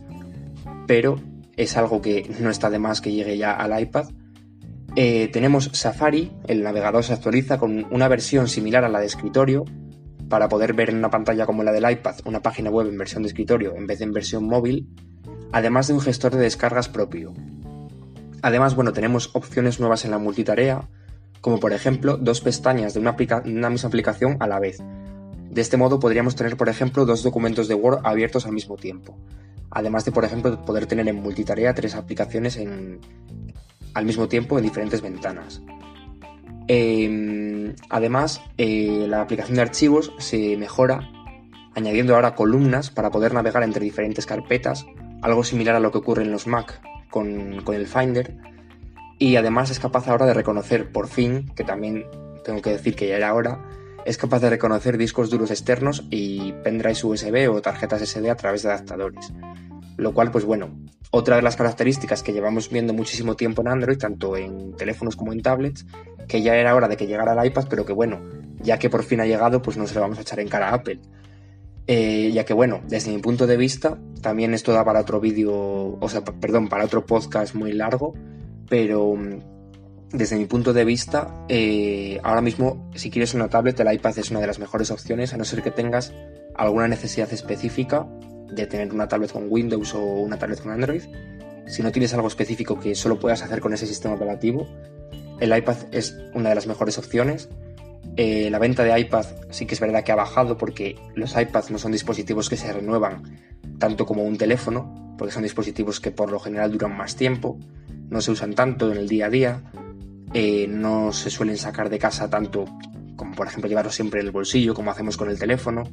pero 0.87 1.21
es 1.55 1.77
algo 1.77 2.01
que 2.01 2.29
no 2.39 2.49
está 2.49 2.69
de 2.69 2.79
más 2.79 2.99
que 2.99 3.11
llegue 3.11 3.37
ya 3.37 3.53
al 3.53 3.79
iPad. 3.79 4.09
Eh, 4.95 5.29
tenemos 5.31 5.69
Safari, 5.73 6.31
el 6.47 6.63
navegador 6.63 7.03
se 7.03 7.13
actualiza 7.13 7.57
con 7.57 7.85
una 7.91 8.07
versión 8.07 8.47
similar 8.47 8.83
a 8.83 8.89
la 8.89 8.99
de 8.99 9.05
escritorio, 9.05 9.63
para 10.29 10.49
poder 10.49 10.73
ver 10.73 10.89
en 10.89 10.97
una 10.97 11.09
pantalla 11.09 11.45
como 11.45 11.63
la 11.63 11.71
del 11.71 11.89
iPad 11.89 12.15
una 12.25 12.41
página 12.41 12.69
web 12.69 12.87
en 12.87 12.97
versión 12.97 13.23
de 13.23 13.29
escritorio 13.29 13.75
en 13.75 13.87
vez 13.87 13.99
de 13.99 14.05
en 14.05 14.13
versión 14.13 14.45
móvil, 14.45 14.87
además 15.51 15.87
de 15.87 15.93
un 15.93 16.01
gestor 16.01 16.35
de 16.35 16.41
descargas 16.41 16.89
propio. 16.89 17.33
Además, 18.41 18.75
bueno, 18.75 18.93
tenemos 18.93 19.31
opciones 19.33 19.79
nuevas 19.79 20.05
en 20.05 20.11
la 20.11 20.17
multitarea, 20.17 20.87
como 21.41 21.59
por 21.59 21.73
ejemplo 21.73 22.17
dos 22.17 22.41
pestañas 22.41 22.93
de 22.93 22.99
una, 22.99 23.13
misma 23.69 23.87
aplicación 23.87 24.37
a 24.39 24.47
la 24.47 24.59
vez. 24.59 24.79
De 25.49 25.61
este 25.61 25.77
modo 25.77 25.99
podríamos 25.99 26.35
tener, 26.35 26.57
por 26.57 26.69
ejemplo, 26.69 27.05
dos 27.05 27.23
documentos 27.23 27.67
de 27.67 27.73
Word 27.73 28.01
abiertos 28.03 28.45
al 28.45 28.53
mismo 28.53 28.75
tiempo. 28.75 29.17
Además 29.71 30.05
de, 30.05 30.11
por 30.11 30.23
ejemplo, 30.23 30.63
poder 30.65 30.85
tener 30.85 31.07
en 31.07 31.15
multitarea 31.15 31.73
tres 31.73 31.95
aplicaciones 31.95 32.57
en, 32.57 32.99
al 33.93 34.05
mismo 34.05 34.27
tiempo 34.27 34.57
en 34.57 34.63
diferentes 34.63 35.01
ventanas. 35.01 35.61
Em, 36.67 37.73
además, 37.89 38.41
eh, 38.57 39.05
la 39.07 39.21
aplicación 39.21 39.55
de 39.55 39.61
archivos 39.61 40.11
se 40.19 40.57
mejora 40.57 41.09
añadiendo 41.75 42.15
ahora 42.15 42.35
columnas 42.35 42.89
para 42.91 43.11
poder 43.11 43.33
navegar 43.33 43.63
entre 43.63 43.83
diferentes 43.83 44.25
carpetas, 44.25 44.85
algo 45.21 45.43
similar 45.43 45.75
a 45.75 45.79
lo 45.79 45.91
que 45.91 45.99
ocurre 45.99 46.23
en 46.23 46.31
los 46.31 46.47
Mac 46.47 46.81
con, 47.09 47.63
el 47.73 47.87
Finder. 47.87 48.35
Y 49.19 49.35
además 49.35 49.69
es 49.71 49.79
capaz 49.79 50.07
ahora 50.07 50.25
de 50.25 50.33
reconocer, 50.33 50.91
por 50.91 51.07
fin, 51.07 51.51
que 51.55 51.63
también 51.63 52.05
tengo 52.43 52.61
que 52.61 52.69
decir 52.71 52.95
que 52.95 53.07
ya 53.07 53.17
era 53.17 53.33
hora, 53.33 53.63
es 54.05 54.17
capaz 54.17 54.39
de 54.39 54.49
reconocer 54.49 54.97
discos 54.97 55.29
duros 55.29 55.51
externos 55.51 56.05
y 56.09 56.53
pendrives 56.63 57.03
USB 57.03 57.49
o 57.51 57.61
tarjetas 57.61 58.01
SD 58.01 58.29
a 58.29 58.35
través 58.35 58.63
de 58.63 58.69
adaptadores. 58.69 59.33
Lo 59.97 60.13
cual, 60.13 60.31
pues 60.31 60.45
bueno, 60.45 60.69
otra 61.11 61.37
de 61.37 61.41
las 61.41 61.55
características 61.55 62.21
que 62.21 62.31
llevamos 62.31 62.69
viendo 62.69 62.93
muchísimo 62.93 63.35
tiempo 63.35 63.61
en 63.61 63.69
Android, 63.69 63.97
tanto 63.97 64.37
en 64.37 64.75
teléfonos 64.75 65.15
como 65.15 65.33
en 65.33 65.41
tablets, 65.41 65.85
que 66.27 66.41
ya 66.41 66.55
era 66.55 66.75
hora 66.75 66.87
de 66.87 66.97
que 66.97 67.07
llegara 67.07 67.33
el 67.33 67.47
iPad, 67.47 67.65
pero 67.69 67.85
que 67.85 67.93
bueno, 67.93 68.21
ya 68.59 68.77
que 68.77 68.89
por 68.89 69.03
fin 69.03 69.21
ha 69.21 69.25
llegado, 69.25 69.61
pues 69.61 69.77
no 69.77 69.87
se 69.87 69.95
lo 69.95 70.01
vamos 70.01 70.19
a 70.19 70.21
echar 70.21 70.39
en 70.39 70.47
cara 70.47 70.69
a 70.69 70.75
Apple. 70.75 70.99
Eh, 71.87 72.31
ya 72.33 72.43
que 72.45 72.53
bueno, 72.53 72.81
desde 72.87 73.11
mi 73.11 73.19
punto 73.19 73.47
de 73.47 73.55
vista, 73.55 73.97
también 74.21 74.53
esto 74.53 74.73
da 74.73 74.83
para 74.83 74.99
otro 74.99 75.21
vídeo, 75.21 75.97
o 75.99 76.09
sea, 76.09 76.23
perdón, 76.23 76.67
para 76.67 76.83
otro 76.83 77.05
podcast 77.05 77.55
muy 77.55 77.71
largo, 77.71 78.13
pero 78.69 79.15
mm, 79.15 79.39
desde 80.11 80.37
mi 80.37 80.45
punto 80.45 80.73
de 80.73 80.85
vista, 80.85 81.45
eh, 81.47 82.19
ahora 82.23 82.41
mismo, 82.41 82.89
si 82.95 83.09
quieres 83.09 83.33
una 83.33 83.49
tablet, 83.49 83.79
el 83.79 83.93
iPad 83.93 84.19
es 84.19 84.31
una 84.31 84.41
de 84.41 84.47
las 84.47 84.59
mejores 84.59 84.91
opciones, 84.91 85.33
a 85.33 85.37
no 85.37 85.45
ser 85.45 85.63
que 85.63 85.71
tengas 85.71 86.13
alguna 86.55 86.87
necesidad 86.87 87.31
específica 87.31 88.07
de 88.51 88.65
tener 88.67 88.93
una 88.93 89.07
tablet 89.07 89.31
con 89.31 89.47
Windows 89.49 89.93
o 89.93 90.03
una 90.03 90.37
tablet 90.37 90.61
con 90.61 90.71
Android. 90.71 91.03
Si 91.67 91.83
no 91.83 91.91
tienes 91.91 92.13
algo 92.13 92.27
específico 92.27 92.79
que 92.79 92.95
solo 92.95 93.19
puedas 93.19 93.41
hacer 93.43 93.59
con 93.59 93.73
ese 93.73 93.85
sistema 93.85 94.15
operativo, 94.15 94.67
el 95.39 95.55
iPad 95.55 95.77
es 95.91 96.17
una 96.33 96.49
de 96.49 96.55
las 96.55 96.67
mejores 96.67 96.97
opciones. 96.97 97.49
Eh, 98.19 98.49
la 98.49 98.57
venta 98.57 98.83
de 98.83 98.99
iPad 98.99 99.25
sí 99.51 99.67
que 99.67 99.75
es 99.75 99.79
verdad 99.79 100.03
que 100.03 100.11
ha 100.11 100.15
bajado 100.15 100.57
porque 100.57 100.95
los 101.13 101.37
iPads 101.37 101.69
no 101.69 101.77
son 101.77 101.91
dispositivos 101.91 102.49
que 102.49 102.57
se 102.57 102.73
renuevan 102.73 103.21
tanto 103.77 104.07
como 104.07 104.23
un 104.23 104.39
teléfono, 104.39 105.15
porque 105.19 105.31
son 105.31 105.43
dispositivos 105.43 105.99
que 105.99 106.09
por 106.09 106.31
lo 106.31 106.39
general 106.39 106.71
duran 106.71 106.97
más 106.97 107.15
tiempo, 107.15 107.59
no 108.09 108.19
se 108.21 108.31
usan 108.31 108.55
tanto 108.55 108.91
en 108.91 108.97
el 108.97 109.07
día 109.07 109.27
a 109.27 109.29
día, 109.29 109.63
eh, 110.33 110.65
no 110.67 111.13
se 111.13 111.29
suelen 111.29 111.57
sacar 111.57 111.91
de 111.91 111.99
casa 111.99 112.27
tanto 112.27 112.65
como 113.15 113.35
por 113.35 113.47
ejemplo 113.47 113.69
llevarlos 113.69 113.95
siempre 113.95 114.19
en 114.19 114.27
el 114.27 114.31
bolsillo 114.31 114.73
como 114.73 114.91
hacemos 114.91 115.15
con 115.15 115.29
el 115.29 115.39
teléfono 115.39 115.83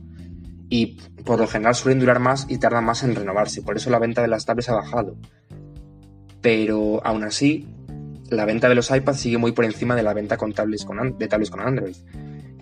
y 0.68 0.98
por 1.24 1.38
lo 1.38 1.46
general 1.46 1.74
suelen 1.74 2.00
durar 2.00 2.20
más 2.20 2.46
y 2.48 2.58
tardan 2.58 2.84
más 2.84 3.02
en 3.02 3.14
renovarse, 3.14 3.60
por 3.60 3.76
eso 3.76 3.90
la 3.90 3.98
venta 3.98 4.22
de 4.22 4.28
las 4.28 4.46
tablets 4.46 4.70
ha 4.70 4.74
bajado. 4.74 5.16
Pero 6.40 7.04
aún 7.04 7.24
así, 7.24 7.68
la 8.30 8.44
venta 8.44 8.68
de 8.68 8.74
los 8.74 8.90
iPads 8.90 9.20
sigue 9.20 9.38
muy 9.38 9.52
por 9.52 9.64
encima 9.64 9.94
de 9.94 10.02
la 10.02 10.14
venta 10.14 10.36
con 10.36 10.52
tablets 10.52 10.84
con, 10.84 11.18
de 11.18 11.28
tablets 11.28 11.50
con 11.50 11.60
Android. 11.60 11.96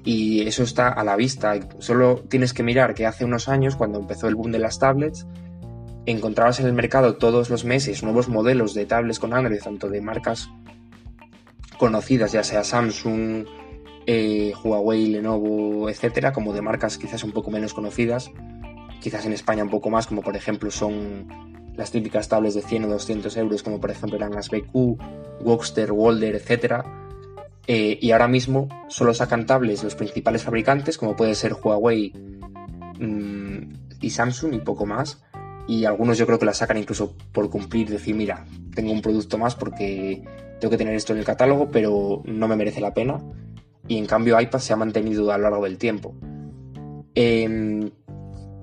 Y 0.04 0.40
eso 0.46 0.64
está 0.64 0.88
a 0.88 1.04
la 1.04 1.14
vista. 1.16 1.54
Solo 1.78 2.24
tienes 2.28 2.52
que 2.52 2.62
mirar 2.62 2.94
que 2.94 3.06
hace 3.06 3.24
unos 3.24 3.48
años, 3.48 3.76
cuando 3.76 4.00
empezó 4.00 4.26
el 4.28 4.34
boom 4.34 4.50
de 4.50 4.58
las 4.58 4.78
tablets, 4.78 5.26
encontrabas 6.06 6.58
en 6.58 6.66
el 6.66 6.72
mercado 6.72 7.16
todos 7.16 7.50
los 7.50 7.64
meses 7.64 8.02
nuevos 8.02 8.28
modelos 8.28 8.74
de 8.74 8.86
tablets 8.86 9.20
con 9.20 9.32
Android, 9.32 9.60
tanto 9.60 9.88
de 9.88 10.00
marcas 10.00 10.50
conocidas, 11.78 12.32
ya 12.32 12.42
sea 12.42 12.64
Samsung, 12.64 13.46
eh, 14.06 14.52
Huawei, 14.62 15.06
Lenovo, 15.06 15.88
etcétera, 15.88 16.32
como 16.32 16.52
de 16.52 16.62
marcas 16.62 16.98
quizás 16.98 17.22
un 17.22 17.32
poco 17.32 17.50
menos 17.50 17.72
conocidas, 17.72 18.30
quizás 19.00 19.26
en 19.26 19.32
España 19.32 19.62
un 19.62 19.70
poco 19.70 19.90
más, 19.90 20.06
como 20.06 20.22
por 20.22 20.36
ejemplo 20.36 20.70
son 20.70 21.26
las 21.76 21.90
típicas 21.90 22.28
tablets 22.28 22.54
de 22.54 22.62
100 22.62 22.84
o 22.84 22.88
200 22.88 23.36
euros, 23.36 23.62
como 23.62 23.80
por 23.80 23.90
ejemplo 23.90 24.16
eran 24.16 24.32
las 24.32 24.50
BQ, 24.50 24.98
Woxter, 25.40 25.92
Walder, 25.92 26.34
etcétera. 26.34 26.84
Eh, 27.66 27.98
y 28.00 28.10
ahora 28.10 28.28
mismo 28.28 28.68
solo 28.88 29.14
sacan 29.14 29.46
tablets 29.46 29.84
los 29.84 29.94
principales 29.94 30.42
fabricantes, 30.42 30.98
como 30.98 31.14
puede 31.14 31.34
ser 31.34 31.54
Huawei 31.54 32.12
mm, 32.98 33.72
y 34.00 34.10
Samsung 34.10 34.54
y 34.54 34.58
poco 34.58 34.86
más. 34.86 35.22
Y 35.68 35.84
algunos 35.84 36.18
yo 36.18 36.26
creo 36.26 36.38
que 36.38 36.44
las 36.44 36.58
sacan 36.58 36.76
incluso 36.76 37.14
por 37.30 37.48
cumplir, 37.48 37.88
decir, 37.88 38.16
mira, 38.16 38.44
tengo 38.74 38.92
un 38.92 39.00
producto 39.00 39.38
más 39.38 39.54
porque 39.54 40.22
tengo 40.60 40.70
que 40.70 40.78
tener 40.78 40.94
esto 40.94 41.12
en 41.12 41.20
el 41.20 41.24
catálogo, 41.24 41.70
pero 41.70 42.22
no 42.24 42.48
me 42.48 42.56
merece 42.56 42.80
la 42.80 42.94
pena 42.94 43.22
y 43.88 43.98
en 43.98 44.06
cambio 44.06 44.40
iPad 44.40 44.58
se 44.58 44.72
ha 44.72 44.76
mantenido 44.76 45.30
a 45.32 45.38
lo 45.38 45.44
largo 45.44 45.64
del 45.64 45.78
tiempo. 45.78 46.14
Em, 47.14 47.90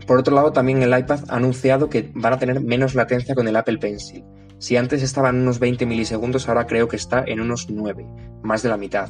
por 0.10 0.18
otro 0.18 0.34
lado, 0.34 0.52
también 0.52 0.82
el 0.82 0.98
iPad 0.98 1.20
ha 1.28 1.36
anunciado 1.36 1.88
que 1.88 2.10
van 2.16 2.34
a 2.34 2.40
tener 2.40 2.62
menos 2.62 2.96
latencia 2.96 3.36
con 3.36 3.48
el 3.48 3.56
Apple 3.56 3.78
Pencil. 3.78 4.26
Si 4.58 4.76
antes 4.76 5.04
estaba 5.04 5.30
en 5.30 5.36
unos 5.36 5.60
20 5.60 5.86
milisegundos, 5.86 6.50
ahora 6.50 6.66
creo 6.66 6.88
que 6.88 6.96
está 6.96 7.24
en 7.28 7.40
unos 7.40 7.70
9, 7.70 8.08
más 8.42 8.64
de 8.64 8.70
la 8.70 8.78
mitad. 8.78 9.10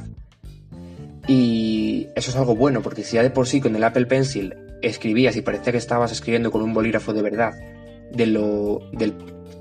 Y 1.26 2.08
eso 2.14 2.30
es 2.30 2.36
algo 2.36 2.54
bueno, 2.54 2.82
porque 2.82 3.02
si 3.02 3.16
ya 3.16 3.22
de 3.22 3.30
por 3.30 3.46
sí 3.46 3.62
con 3.62 3.74
el 3.74 3.82
Apple 3.82 4.04
Pencil 4.04 4.54
escribías 4.82 5.36
y 5.36 5.40
parecía 5.40 5.72
que 5.72 5.78
estabas 5.78 6.12
escribiendo 6.12 6.50
con 6.50 6.60
un 6.60 6.74
bolígrafo 6.74 7.14
de 7.14 7.22
verdad, 7.22 7.54
de 8.12 8.26
lo, 8.26 8.80
del, 8.92 9.14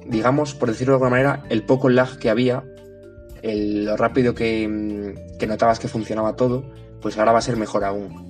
digamos, 0.07 0.53
por 0.55 0.67
decirlo 0.67 0.91
de 0.91 0.95
alguna 0.95 1.11
manera, 1.11 1.45
el 1.47 1.63
poco 1.63 1.87
lag 1.87 2.17
que 2.17 2.29
había 2.29 2.65
lo 3.41 3.95
rápido 3.95 4.35
que, 4.35 4.67
notabas 5.47 5.79
que 5.79 5.87
funcionaba 5.87 6.35
todo, 6.35 6.69
pues 7.01 7.17
ahora 7.17 7.31
va 7.31 7.39
a 7.39 7.43
ser 7.43 7.55
mejor 7.55 7.85
aún. 7.85 8.28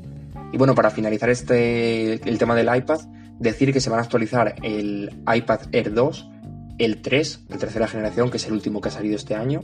Y 0.51 0.58
bueno, 0.58 0.75
para 0.75 0.89
finalizar 0.89 1.29
este, 1.29 2.13
el 2.13 2.38
tema 2.38 2.56
del 2.56 2.75
iPad, 2.75 3.01
decir 3.39 3.72
que 3.72 3.79
se 3.79 3.89
van 3.89 4.00
a 4.00 4.03
actualizar 4.03 4.56
el 4.63 5.12
iPad 5.34 5.60
Air 5.72 5.94
2, 5.94 6.29
el 6.77 7.01
3 7.01 7.48
de 7.48 7.58
tercera 7.58 7.88
generación, 7.88 8.32
que 8.32 8.38
es 8.38 8.48
el 8.48 8.53
último 8.53 8.82
que 8.82 8.89
ha 8.89 8.91
salido 8.91 9.15
este 9.15 9.36
año, 9.36 9.62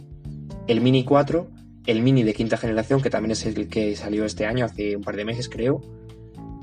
el 0.68 0.82
Mini 0.82 1.04
4, 1.04 1.50
el 1.88 2.01
Mini 2.01 2.24
de 2.24 2.34
quinta 2.34 2.58
generación, 2.58 3.01
que 3.01 3.10
también 3.10 3.32
es 3.32 3.46
el 3.46 3.68
que 3.68 3.96
salió 3.96 4.25
este 4.25 4.46
año, 4.46 4.65
hace 4.65 4.96
un 4.96 5.04
par 5.04 5.15
de 5.15 5.25
meses 5.25 5.50
creo, 5.50 5.82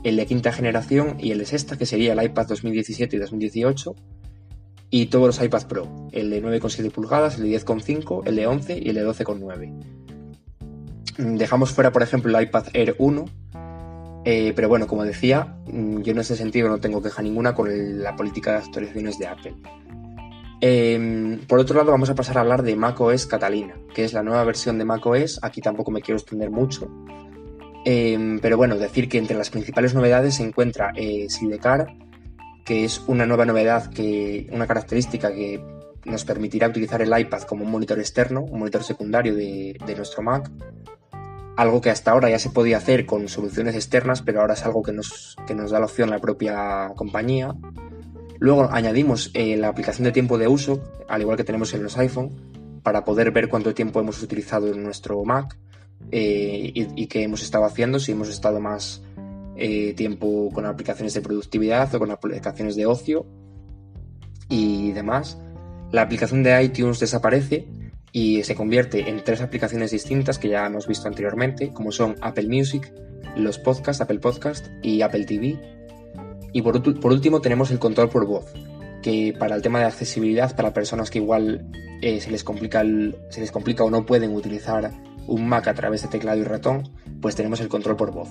el 0.05 0.17
de 0.17 0.26
quinta 0.26 0.52
generación 0.52 1.17
y 1.19 1.31
el 1.31 1.38
de 1.38 1.47
sexta, 1.47 1.76
que 1.76 1.87
sería 1.87 2.12
el 2.12 2.23
iPad 2.23 2.47
2017 2.49 3.17
y 3.17 3.19
2018, 3.19 3.95
y 4.91 5.07
todos 5.07 5.26
los 5.26 5.43
iPad 5.43 5.67
Pro, 5.67 6.09
el 6.12 6.31
de 6.31 6.43
9,7 6.43 6.91
pulgadas, 6.91 7.38
el 7.38 7.45
de 7.45 7.59
10,5, 7.59 8.23
el 8.26 8.37
de 8.37 8.47
11 8.47 8.79
y 8.79 8.88
el 8.91 8.95
de 8.97 9.07
12,9. 9.07 9.73
Mm, 11.19 11.37
dejamos 11.37 11.71
fuera, 11.71 11.93
por 11.93 12.02
ejemplo, 12.02 12.37
el 12.37 12.45
iPad 12.45 12.67
Air 12.75 12.97
1, 12.99 13.25
eh, 14.25 14.52
pero 14.55 14.69
bueno, 14.69 14.87
como 14.87 15.05
decía, 15.05 15.57
mm, 15.67 16.00
yo 16.02 16.12
en 16.12 16.19
ese 16.19 16.37
sentido 16.37 16.69
no 16.69 16.79
tengo 16.79 17.02
queja 17.02 17.23
ninguna 17.23 17.55
con 17.55 18.02
la 18.02 18.17
política 18.17 18.52
de 18.52 18.59
actualizaciones 18.59 19.19
de 19.19 19.26
Apple. 19.26 19.55
Em, 20.61 21.41
por 21.47 21.59
otro 21.59 21.76
lado, 21.76 21.91
vamos 21.91 22.09
a 22.09 22.14
pasar 22.14 22.38
a 22.38 22.43
hablar 22.43 22.62
de 22.62 22.76
macOS 22.76 23.26
Catalina, 23.26 23.75
que 23.95 24.05
es 24.05 24.12
la 24.12 24.23
nueva 24.23 24.45
versión 24.45 24.79
de 24.79 24.85
macOS. 24.85 25.41
Aquí 25.43 25.61
tampoco 25.61 25.91
me 25.91 26.00
quiero 26.02 26.19
extender 26.19 26.50
mucho. 26.50 26.88
Em, 27.85 28.38
pero 28.38 28.57
bueno, 28.57 28.79
decir 28.79 29.09
que 29.09 29.19
entre 29.19 29.37
las 29.37 29.50
principales 29.50 29.93
novedades 29.93 30.37
se 30.37 30.45
encuentra 30.45 30.93
eh, 30.95 31.26
Sidecar, 31.29 31.88
que 32.64 32.85
es 32.85 33.02
una 33.09 33.26
nueva 33.26 33.45
novedad, 33.45 33.91
que, 33.91 34.49
una 34.52 34.69
característica 34.69 35.35
que 35.35 35.61
nos 36.05 36.25
permitirá 36.25 36.69
utilizar 36.69 37.02
el 37.02 37.19
iPad 37.19 37.43
como 37.43 37.64
un 37.64 37.71
monitor 37.71 37.99
externo, 37.99 38.43
un 38.43 38.61
monitor 38.61 38.85
secundario 38.85 39.35
de, 39.35 39.76
nuestro 39.97 40.23
Mac. 40.23 40.50
Algo 41.56 41.80
que 41.80 41.90
hasta 41.90 42.11
ahora 42.12 42.30
ya 42.30 42.38
se 42.38 42.50
podía 42.50 42.78
hacer 42.78 43.04
con 43.04 43.28
soluciones 43.28 43.75
externas, 43.75 44.23
pero 44.23 44.40
ahora 44.40 44.54
es 44.54 44.64
algo 44.64 44.82
que 44.82 44.92
nos, 44.92 45.37
nos 45.54 45.71
da 45.71 45.78
la 45.78 45.87
opción 45.87 46.11
la 46.11 46.18
propia 46.18 46.92
compañía. 46.97 47.54
Luego 48.38 48.68
añadimos 48.71 49.30
eh, 49.35 49.56
la 49.56 49.68
aplicación 49.68 50.04
de 50.04 50.12
tiempo 50.12 50.38
de 50.38 50.49
uso, 50.49 50.82
al 51.09 51.21
igual 51.21 51.37
que 51.37 51.44
tenemos 51.44 51.75
en 51.75 51.82
los 51.82 51.97
iPhone, 51.99 52.32
para 52.82 53.04
poder 53.04 53.30
ver 53.30 53.49
cuánto 53.49 53.75
tiempo 53.75 54.00
hemos 54.00 54.23
utilizado 54.23 54.68
en 54.68 54.82
nuestro 54.82 55.23
Mac 55.25 55.59
eh, 56.11 56.73
y, 56.75 57.02
y, 57.02 57.06
qué 57.06 57.23
hemos 57.23 57.42
estado 57.42 57.64
haciendo, 57.64 58.00
si 58.00 58.12
hemos 58.12 58.28
estado 58.28 58.59
más 58.59 59.02
eh, 59.54 59.92
tiempo 59.94 60.49
con 60.52 60.64
aplicaciones 60.64 61.12
de 61.14 61.21
productividad 61.21 61.94
o 61.94 61.99
con 61.99 62.11
aplicaciones 62.11 62.75
de 62.75 62.87
ocio 62.87 63.26
y 64.49 64.92
demás. 64.92 65.38
La 65.90 66.02
aplicación 66.02 66.42
de 66.42 66.62
iTunes 66.64 66.99
desaparece 66.99 67.68
y 68.12 68.42
se 68.45 68.54
convierte 68.54 69.09
en 69.09 69.25
tres 69.25 69.40
aplicaciones 69.40 69.90
distintas 69.90 70.38
que 70.38 70.50
ya 70.50 70.66
hemos 70.66 70.87
visto 70.87 71.09
anteriormente, 71.09 71.71
como 71.73 71.92
son 71.92 72.16
Apple 72.21 72.47
Music, 72.47 72.92
los 73.37 73.59
podcasts, 73.59 74.02
Apple 74.02 74.19
Podcast 74.19 74.66
y 74.83 75.00
Apple 75.00 75.25
TV. 75.25 75.59
Y 76.52 76.61
por, 76.61 76.76
último 76.76 77.40
tenemos 77.40 77.71
el 77.71 77.78
control 77.78 78.11
por 78.11 78.26
voz, 78.26 78.52
que 79.02 79.35
para 79.38 79.57
el 79.57 79.62
tema 79.62 79.78
de 79.78 79.87
accesibilidad, 79.87 80.54
para 80.54 80.75
personas 80.75 81.11
que 81.11 81.19
igual 81.19 81.66
eh, 82.02 82.21
se, 82.21 82.31
les 82.31 82.45
complica 82.45 82.83
se 83.31 83.40
les 83.40 83.50
complica 83.50 83.85
o 83.85 83.90
no 83.90 84.04
pueden 84.04 84.35
utilizar 84.35 84.92
un 85.26 85.49
Mac 85.49 85.69
a 85.69 85.75
través 85.75 86.02
de 86.02 86.09
teclado 86.09 86.38
y 86.38 86.45
ratón, 86.45 86.90
pues 87.23 87.35
tenemos 87.35 87.61
el 87.61 87.69
control 87.69 87.97
por 87.97 88.12
voz. 88.12 88.28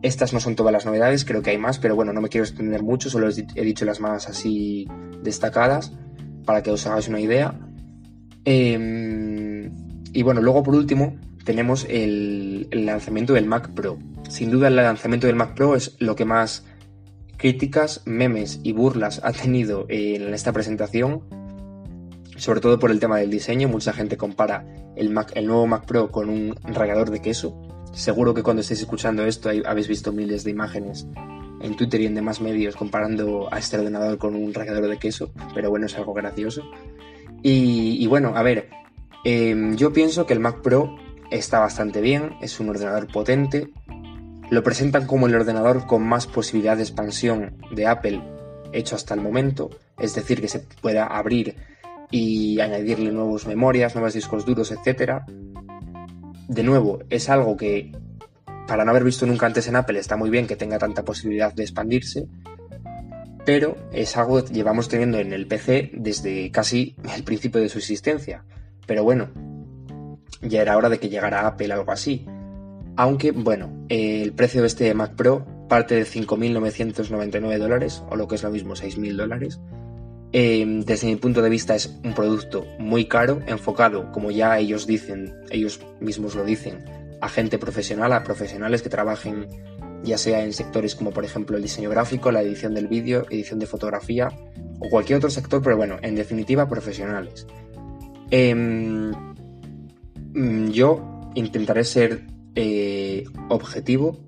Estas 0.00 0.32
no 0.32 0.40
son 0.40 0.54
todas 0.54 0.72
las 0.72 0.86
novedades, 0.86 1.24
creo 1.24 1.42
que 1.42 1.50
hay 1.50 1.58
más, 1.58 1.78
pero 1.78 1.96
bueno, 1.96 2.12
no 2.12 2.20
me 2.20 2.28
quiero 2.28 2.46
extender 2.46 2.82
mucho, 2.82 3.10
solo 3.10 3.28
he 3.28 3.64
dicho 3.64 3.84
las 3.84 4.00
más 4.00 4.28
así 4.28 4.86
destacadas 5.22 5.92
para 6.44 6.62
que 6.62 6.70
os 6.70 6.86
hagáis 6.86 7.08
una 7.08 7.20
idea. 7.20 7.67
Em, 8.50 9.70
y 10.14 10.22
bueno, 10.22 10.40
luego 10.40 10.62
por 10.62 10.74
último 10.74 11.18
tenemos 11.44 11.84
el, 11.90 12.66
lanzamiento 12.72 13.34
del 13.34 13.44
Mac 13.44 13.74
Pro. 13.74 13.98
Sin 14.30 14.50
duda 14.50 14.68
el 14.68 14.76
lanzamiento 14.76 15.26
del 15.26 15.36
Mac 15.36 15.54
Pro 15.54 15.76
es 15.76 15.96
lo 15.98 16.16
que 16.16 16.24
más 16.24 16.64
críticas, 17.36 18.00
memes 18.06 18.60
y 18.62 18.72
burlas 18.72 19.20
ha 19.22 19.32
tenido 19.32 19.84
en 19.90 20.32
esta 20.32 20.54
presentación, 20.54 21.24
sobre 22.38 22.60
todo 22.60 22.78
por 22.78 22.90
el 22.90 23.00
tema 23.00 23.18
del 23.18 23.30
diseño. 23.30 23.68
Mucha 23.68 23.92
gente 23.92 24.16
compara 24.16 24.64
el, 24.96 25.10
Mac, 25.10 25.32
el 25.34 25.46
nuevo 25.46 25.66
Mac 25.66 25.84
Pro 25.84 26.10
con 26.10 26.30
un 26.30 26.54
rallador 26.62 27.10
de 27.10 27.20
queso. 27.20 27.60
Seguro 27.92 28.32
que 28.32 28.42
cuando 28.42 28.62
estéis 28.62 28.80
escuchando 28.80 29.26
esto 29.26 29.50
habéis 29.66 29.88
visto 29.88 30.10
miles 30.10 30.44
de 30.44 30.52
imágenes 30.52 31.06
en 31.60 31.76
Twitter 31.76 32.00
y 32.00 32.06
en 32.06 32.14
demás 32.14 32.40
medios 32.40 32.76
comparando 32.76 33.52
a 33.52 33.58
este 33.58 33.76
ordenador 33.76 34.16
con 34.16 34.34
un 34.34 34.54
rallador 34.54 34.88
de 34.88 34.96
queso, 34.96 35.32
pero 35.54 35.68
bueno, 35.68 35.84
es 35.84 35.96
algo 35.98 36.14
gracioso. 36.14 36.62
Y, 37.42 38.06
bueno, 38.06 38.32
a 38.34 38.42
ver, 38.42 38.68
em, 39.24 39.76
yo 39.76 39.92
pienso 39.92 40.26
que 40.26 40.32
el 40.32 40.40
Mac 40.40 40.60
Pro 40.60 40.96
está 41.30 41.60
bastante 41.60 42.00
bien, 42.00 42.36
es 42.40 42.58
un 42.60 42.68
ordenador 42.68 43.06
potente, 43.06 43.68
lo 44.50 44.62
presentan 44.62 45.06
como 45.06 45.26
el 45.26 45.34
ordenador 45.34 45.86
con 45.86 46.02
más 46.02 46.26
posibilidad 46.26 46.76
de 46.76 46.82
expansión 46.82 47.56
de 47.70 47.86
Apple 47.86 48.22
hecho 48.72 48.96
hasta 48.96 49.14
el 49.14 49.20
momento, 49.20 49.70
es 49.98 50.14
decir, 50.14 50.40
que 50.40 50.48
se 50.48 50.60
pueda 50.60 51.06
abrir 51.06 51.56
y 52.10 52.60
añadirle 52.60 53.12
nuevas 53.12 53.46
memorias, 53.46 53.94
nuevos 53.94 54.14
discos 54.14 54.44
duros, 54.46 54.72
etc. 54.72 55.22
De 56.48 56.62
nuevo, 56.62 57.00
es 57.10 57.28
algo 57.28 57.56
que 57.56 57.92
para 58.66 58.84
no 58.84 58.90
haber 58.90 59.04
visto 59.04 59.26
nunca 59.26 59.46
antes 59.46 59.66
en 59.68 59.76
Apple 59.76 59.98
está 59.98 60.16
muy 60.16 60.30
bien 60.30 60.46
que 60.46 60.56
tenga 60.56 60.78
tanta 60.78 61.04
posibilidad 61.04 61.52
de 61.52 61.62
expandirse, 61.62 62.28
pero 63.48 63.78
es 63.94 64.14
algo 64.18 64.44
que 64.44 64.52
llevamos 64.52 64.90
teniendo 64.90 65.18
en 65.18 65.32
el 65.32 65.46
PC 65.46 65.92
desde 65.94 66.50
casi 66.50 66.94
el 67.16 67.24
principio 67.24 67.62
de 67.62 67.70
su 67.70 67.78
existencia. 67.78 68.44
Pero 68.86 69.04
bueno, 69.04 69.30
ya 70.42 70.60
era 70.60 70.76
hora 70.76 70.90
de 70.90 70.98
que 70.98 71.08
llegara 71.08 71.46
Apple 71.46 71.72
algo 71.72 71.90
así. 71.90 72.26
Aunque, 72.96 73.30
bueno, 73.30 73.86
el 73.88 74.34
precio 74.34 74.60
de 74.60 74.66
este 74.66 74.92
Mac 74.92 75.14
Pro 75.14 75.46
parte 75.66 75.94
de 75.94 76.04
5.999 76.04 77.56
dólares, 77.56 78.02
o 78.10 78.16
lo 78.16 78.28
que 78.28 78.34
es 78.34 78.42
lo 78.42 78.50
mismo, 78.50 78.74
6.000 78.74 79.16
dólares. 79.16 79.58
Em, 80.32 80.82
desde 80.82 81.06
mi 81.06 81.16
punto 81.16 81.40
de 81.40 81.48
vista 81.48 81.74
es 81.74 81.98
un 82.04 82.12
producto 82.12 82.66
muy 82.78 83.06
caro, 83.06 83.40
enfocado, 83.46 84.12
como 84.12 84.30
ya 84.30 84.58
ellos 84.58 84.86
dicen, 84.86 85.34
ellos 85.48 85.80
mismos 86.00 86.34
lo 86.34 86.44
dicen, 86.44 86.84
a 87.22 87.30
gente 87.30 87.58
profesional, 87.58 88.12
a 88.12 88.24
profesionales 88.24 88.82
que 88.82 88.90
trabajen 88.90 89.48
ya 90.04 90.18
sea 90.18 90.44
en 90.44 90.52
sectores 90.52 90.94
como 90.94 91.10
por 91.10 91.24
ejemplo 91.24 91.56
el 91.56 91.62
diseño 91.62 91.90
gráfico, 91.90 92.30
la 92.30 92.42
edición 92.42 92.74
del 92.74 92.88
vídeo, 92.88 93.26
edición 93.30 93.58
de 93.58 93.66
fotografía 93.66 94.30
o 94.80 94.88
cualquier 94.88 95.18
otro 95.18 95.30
sector, 95.30 95.62
pero 95.62 95.76
bueno, 95.76 95.96
en 96.02 96.14
definitiva 96.14 96.68
profesionales. 96.68 97.46
Em, 98.30 99.10
mm, 100.34 100.68
yo 100.70 101.30
intentaré 101.34 101.84
ser 101.84 102.26
eh, 102.54 103.24
objetivo, 103.48 104.18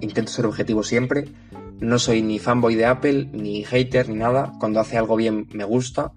intento 0.00 0.30
ser 0.30 0.46
objetivo 0.46 0.82
siempre, 0.82 1.26
no 1.80 1.98
soy 1.98 2.22
ni 2.22 2.38
fanboy 2.38 2.74
de 2.74 2.86
Apple, 2.86 3.28
ni 3.32 3.64
hater, 3.64 4.08
ni 4.08 4.16
nada, 4.16 4.52
cuando 4.58 4.80
hace 4.80 4.96
algo 4.96 5.16
bien 5.16 5.48
me 5.52 5.64
gusta 5.64 6.12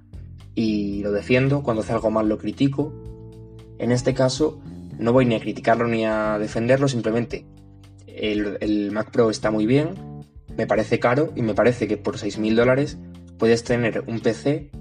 y 0.56 1.02
lo 1.02 1.12
defiendo, 1.12 1.64
cuando 1.64 1.82
hace 1.82 1.94
algo 1.94 2.10
mal 2.10 2.30
lo 2.30 2.38
critico. 2.38 2.94
En 3.80 3.92
este 3.92 4.14
caso, 4.14 4.60
no 4.98 5.14
voy 5.14 5.26
ni 5.26 5.36
a 5.36 5.40
criticarlo 5.40 5.88
ni 5.88 6.06
a 6.06 6.38
defenderlo, 6.40 6.88
simplemente 6.88 7.46
el, 8.18 8.92
Mac 8.92 9.12
Pro 9.12 9.30
está 9.30 9.52
muy 9.52 9.66
bien, 9.66 9.90
me 10.56 10.68
parece 10.68 11.00
caro 11.00 11.32
y 11.36 11.42
me 11.42 11.54
parece 11.54 11.88
que 11.88 11.98
por 11.98 12.18
6.000 12.18 12.56
dólares 12.56 12.98
puedes 13.38 13.64
tener 13.64 14.04
un 14.08 14.20
PC 14.20 14.72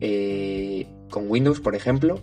eh, 0.00 0.86
con 1.10 1.30
Windows, 1.30 1.60
por 1.60 1.74
ejemplo, 1.74 2.20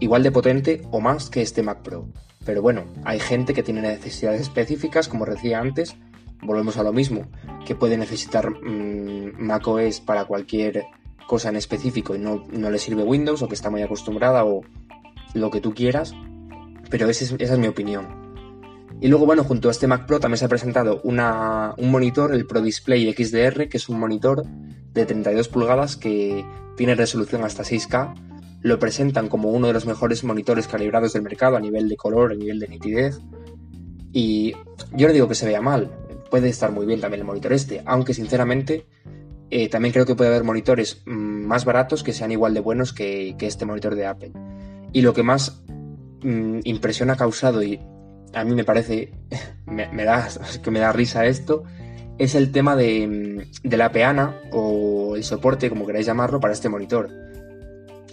igual 0.00 0.22
de 0.22 0.32
potente 0.32 0.82
o 0.90 1.00
más 1.00 1.30
que 1.30 1.42
este 1.42 1.62
Mac 1.62 1.82
Pro. 1.82 2.08
Pero 2.44 2.62
bueno, 2.62 2.84
hay 3.04 3.20
gente 3.20 3.54
que 3.54 3.62
tiene 3.62 3.82
necesidades 3.82 4.40
específicas, 4.40 5.08
como 5.08 5.24
decía 5.24 5.60
antes, 5.60 5.96
volvemos 6.42 6.76
a 6.76 6.82
lo 6.82 6.92
mismo, 6.92 7.28
que 7.64 7.76
puede 7.76 7.96
necesitar 7.96 8.50
mm, 8.50 9.38
Mac 9.38 9.66
OS 9.68 10.00
para 10.00 10.24
cualquier 10.24 10.84
cosa 11.28 11.50
en 11.50 11.56
específico 11.56 12.16
y 12.16 12.18
no, 12.18 12.44
no, 12.50 12.70
le 12.70 12.78
sirve 12.78 13.04
Windows 13.04 13.42
o 13.42 13.48
que 13.48 13.54
está 13.54 13.70
muy 13.70 13.82
acostumbrada 13.82 14.44
o 14.44 14.62
lo 15.34 15.50
que 15.50 15.60
tú 15.60 15.72
quieras, 15.72 16.14
pero 16.90 17.08
esa 17.08 17.36
es 17.38 17.58
mi 17.58 17.68
opinión. 17.68 18.21
Y 19.02 19.08
luego, 19.08 19.26
bueno, 19.26 19.42
junto 19.42 19.66
a 19.66 19.72
este 19.72 19.88
Mac 19.88 20.06
Pro 20.06 20.20
también 20.20 20.38
se 20.38 20.44
ha 20.44 20.48
presentado 20.48 21.00
un 21.02 21.90
monitor, 21.90 22.32
el 22.32 22.46
Pro 22.46 22.62
Display 22.62 23.12
XDR, 23.12 23.68
que 23.68 23.76
es 23.76 23.88
un 23.88 23.98
monitor 23.98 24.44
de 24.94 25.04
32 25.04 25.48
pulgadas 25.48 25.96
que 25.96 26.46
tiene 26.76 26.94
resolución 26.94 27.42
hasta 27.42 27.64
6K. 27.64 28.14
Lo 28.60 28.78
presentan 28.78 29.28
como 29.28 29.50
uno 29.50 29.66
de 29.66 29.72
los 29.72 29.86
mejores 29.86 30.22
monitores 30.22 30.68
calibrados 30.68 31.14
del 31.14 31.22
mercado 31.22 31.56
a 31.56 31.60
nivel 31.60 31.88
de 31.88 31.96
color, 31.96 32.30
a 32.30 32.36
nivel 32.36 32.60
de 32.60 32.68
nitidez. 32.68 33.18
Y 34.12 34.54
yo 34.92 35.08
no 35.08 35.12
digo 35.12 35.26
que 35.26 35.34
se 35.34 35.46
vea 35.46 35.60
mal, 35.60 35.90
puede 36.30 36.48
estar 36.48 36.70
muy 36.70 36.86
bien 36.86 37.00
también 37.00 37.22
el 37.22 37.26
monitor 37.26 37.52
este, 37.52 37.82
aunque 37.84 38.14
sinceramente 38.14 38.86
eh, 39.50 39.68
también 39.68 39.92
creo 39.92 40.06
que 40.06 40.14
puede 40.14 40.30
haber 40.30 40.44
monitores 40.44 41.02
mm, 41.06 41.10
más 41.44 41.64
baratos 41.64 42.04
que 42.04 42.12
sean 42.12 42.30
igual 42.30 42.54
de 42.54 42.60
buenos 42.60 42.92
que, 42.92 43.34
este 43.40 43.66
monitor 43.66 43.96
de 43.96 44.06
Apple. 44.06 44.32
Y 44.92 45.02
lo 45.02 45.12
que 45.12 45.24
más 45.24 45.64
mm, 46.22 46.60
impresión 46.62 47.10
ha 47.10 47.16
causado 47.16 47.64
y 47.64 47.80
a 48.34 48.44
mí 48.44 48.54
me 48.54 48.64
parece, 48.64 49.12
me, 49.66 50.04
da, 50.04 50.28
que 50.62 50.70
me 50.70 50.80
da 50.80 50.92
risa 50.92 51.26
esto, 51.26 51.64
es 52.18 52.34
el 52.34 52.52
tema 52.52 52.76
de, 52.76 53.46
de, 53.62 53.76
la 53.76 53.90
peana 53.90 54.40
o 54.52 55.16
el 55.16 55.24
soporte, 55.24 55.68
como 55.68 55.86
queráis 55.86 56.06
llamarlo, 56.06 56.40
para 56.40 56.52
este 56.52 56.68
monitor, 56.68 57.10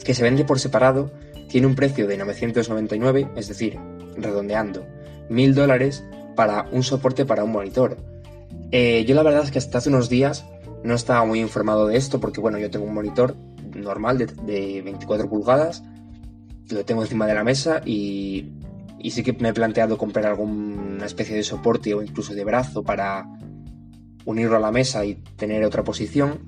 que 0.04 0.14
se 0.14 0.24
vende 0.24 0.46
por 0.46 0.60
separado, 0.60 1.12
tiene 1.50 1.68
un 1.68 1.76
precio 1.76 2.08
de 2.08 2.18
999, 2.18 3.30
es 3.36 3.48
decir, 3.48 3.78
redondeando, 4.16 4.86
1000 5.30 5.56
dólares 5.56 6.04
para 6.36 6.68
un 6.72 6.84
soporte 6.84 7.26
para 7.26 7.44
un 7.44 7.52
monitor. 7.52 7.98
Eh, 8.72 9.04
yo 9.06 9.16
la 9.16 9.24
verdad 9.24 9.44
es 9.44 9.52
que 9.52 9.58
hasta 9.58 9.80
hace 9.80 9.90
unos 9.90 10.10
días 10.10 10.46
no 10.84 10.94
estaba 10.94 11.26
muy 11.26 11.40
informado 11.40 11.88
de 11.88 11.98
esto 11.98 12.20
porque 12.20 12.40
bueno, 12.40 12.58
yo 12.60 12.70
tengo 12.70 12.86
un 12.86 12.94
monitor 12.94 13.36
normal 13.76 14.18
de, 14.18 14.28
de 14.28 14.82
24 14.82 15.28
pulgadas, 15.30 15.84
lo 16.70 16.86
tengo 16.86 17.02
encima 17.02 17.26
de 17.28 17.34
la 17.34 17.44
mesa 17.44 17.82
y 17.84 18.59
y 19.00 19.12
sí 19.12 19.24
que 19.24 19.34
me 19.34 19.50
he 19.50 19.54
planteado 19.54 19.98
comprar 19.98 20.26
alguna 20.26 21.06
especie 21.06 21.36
de 21.36 21.44
soporte 21.44 21.94
o 21.94 22.02
incluso 22.02 22.34
de 22.34 22.44
brazo 22.44 22.84
para 22.84 23.26
unirlo 24.26 24.58
a 24.58 24.60
la 24.60 24.72
mesa 24.72 25.06
y 25.06 25.16
tener 25.36 25.64
otra 25.64 25.84
posición, 25.84 26.40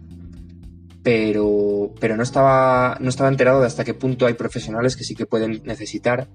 pero, 1.03 1.93
pero 1.99 2.15
no, 2.15 2.23
estaba, 2.23 2.97
no 2.99 3.09
estaba 3.09 3.29
enterado 3.29 3.61
de 3.61 3.67
hasta 3.67 3.83
qué 3.83 3.93
punto 3.93 4.25
hay 4.25 4.33
profesionales 4.33 4.95
que 4.95 5.03
sí 5.03 5.15
que 5.15 5.25
pueden 5.25 5.61
necesitar 5.65 6.27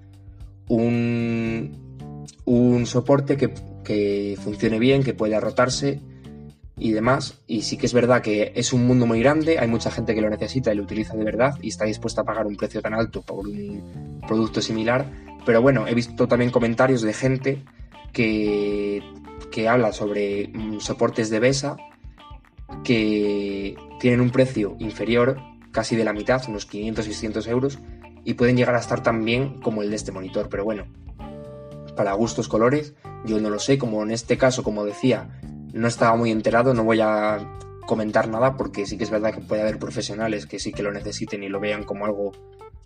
un, 0.67 2.25
un 2.45 2.85
soporte 2.85 3.37
que, 3.37 3.53
que 3.83 4.37
funcione 4.41 4.79
bien, 4.79 5.03
que 5.03 5.13
pueda 5.13 5.39
rotarse 5.39 6.01
y 6.77 6.91
demás. 6.91 7.41
Y 7.47 7.61
sí 7.61 7.77
que 7.77 7.85
es 7.85 7.93
verdad 7.93 8.21
que 8.21 8.51
es 8.55 8.73
un 8.73 8.85
mundo 8.85 9.05
muy 9.05 9.19
grande, 9.19 9.59
hay 9.59 9.67
mucha 9.67 9.91
gente 9.91 10.13
que 10.13 10.21
lo 10.21 10.29
necesita 10.29 10.73
y 10.73 10.75
lo 10.75 10.83
utiliza 10.83 11.15
de 11.15 11.23
verdad 11.23 11.55
y 11.61 11.69
está 11.69 11.85
dispuesta 11.85 12.21
a 12.21 12.25
pagar 12.25 12.45
un 12.45 12.57
precio 12.57 12.81
tan 12.81 12.93
alto 12.93 13.21
por 13.21 13.47
un 13.47 14.21
producto 14.27 14.61
similar 14.61 15.05
pero 15.45 15.61
bueno, 15.61 15.87
he 15.87 15.93
visto 15.93 16.27
también 16.27 16.51
comentarios 16.51 17.01
de 17.01 17.13
gente 17.13 17.63
que, 18.13 19.01
habla 19.67 19.91
sobre 19.91 20.49
mm, 20.49 20.79
soportes 20.79 21.31
de 21.31 21.39
BESA 21.39 21.77
que 22.83 23.75
tienen 23.99 24.21
un 24.21 24.29
precio 24.29 24.75
inferior 24.79 25.39
casi 25.71 25.95
de 25.95 26.03
la 26.03 26.13
mitad, 26.13 26.41
unos 26.47 26.69
500-600 26.69 27.47
euros, 27.47 27.79
y 28.23 28.35
pueden 28.35 28.55
llegar 28.57 28.75
a 28.75 28.79
estar 28.79 29.01
tan 29.01 29.25
bien 29.25 29.59
como 29.61 29.81
el 29.81 29.89
de 29.89 29.95
este 29.95 30.11
monitor. 30.11 30.47
Pero 30.49 30.63
bueno, 30.63 30.85
para 31.95 32.13
gustos 32.13 32.47
colores, 32.47 32.93
yo 33.25 33.39
no 33.39 33.49
lo 33.49 33.59
sé, 33.59 33.77
como 33.77 34.03
en 34.03 34.11
este 34.11 34.37
caso, 34.37 34.63
como 34.63 34.85
decía, 34.85 35.39
no 35.73 35.87
estaba 35.87 36.15
muy 36.15 36.31
enterado, 36.31 36.73
no 36.73 36.83
voy 36.83 37.01
a 37.01 37.57
comentar 37.85 38.27
nada 38.27 38.57
porque 38.57 38.85
sí 38.85 38.97
que 38.97 39.05
es 39.05 39.09
verdad 39.09 39.33
que 39.33 39.41
puede 39.41 39.61
haber 39.61 39.79
profesionales 39.79 40.45
que 40.45 40.59
sí 40.59 40.71
que 40.73 40.83
lo 40.83 40.91
necesiten 40.91 41.41
y 41.43 41.49
lo 41.49 41.59
vean 41.59 41.83
como 41.83 42.05
algo 42.05 42.33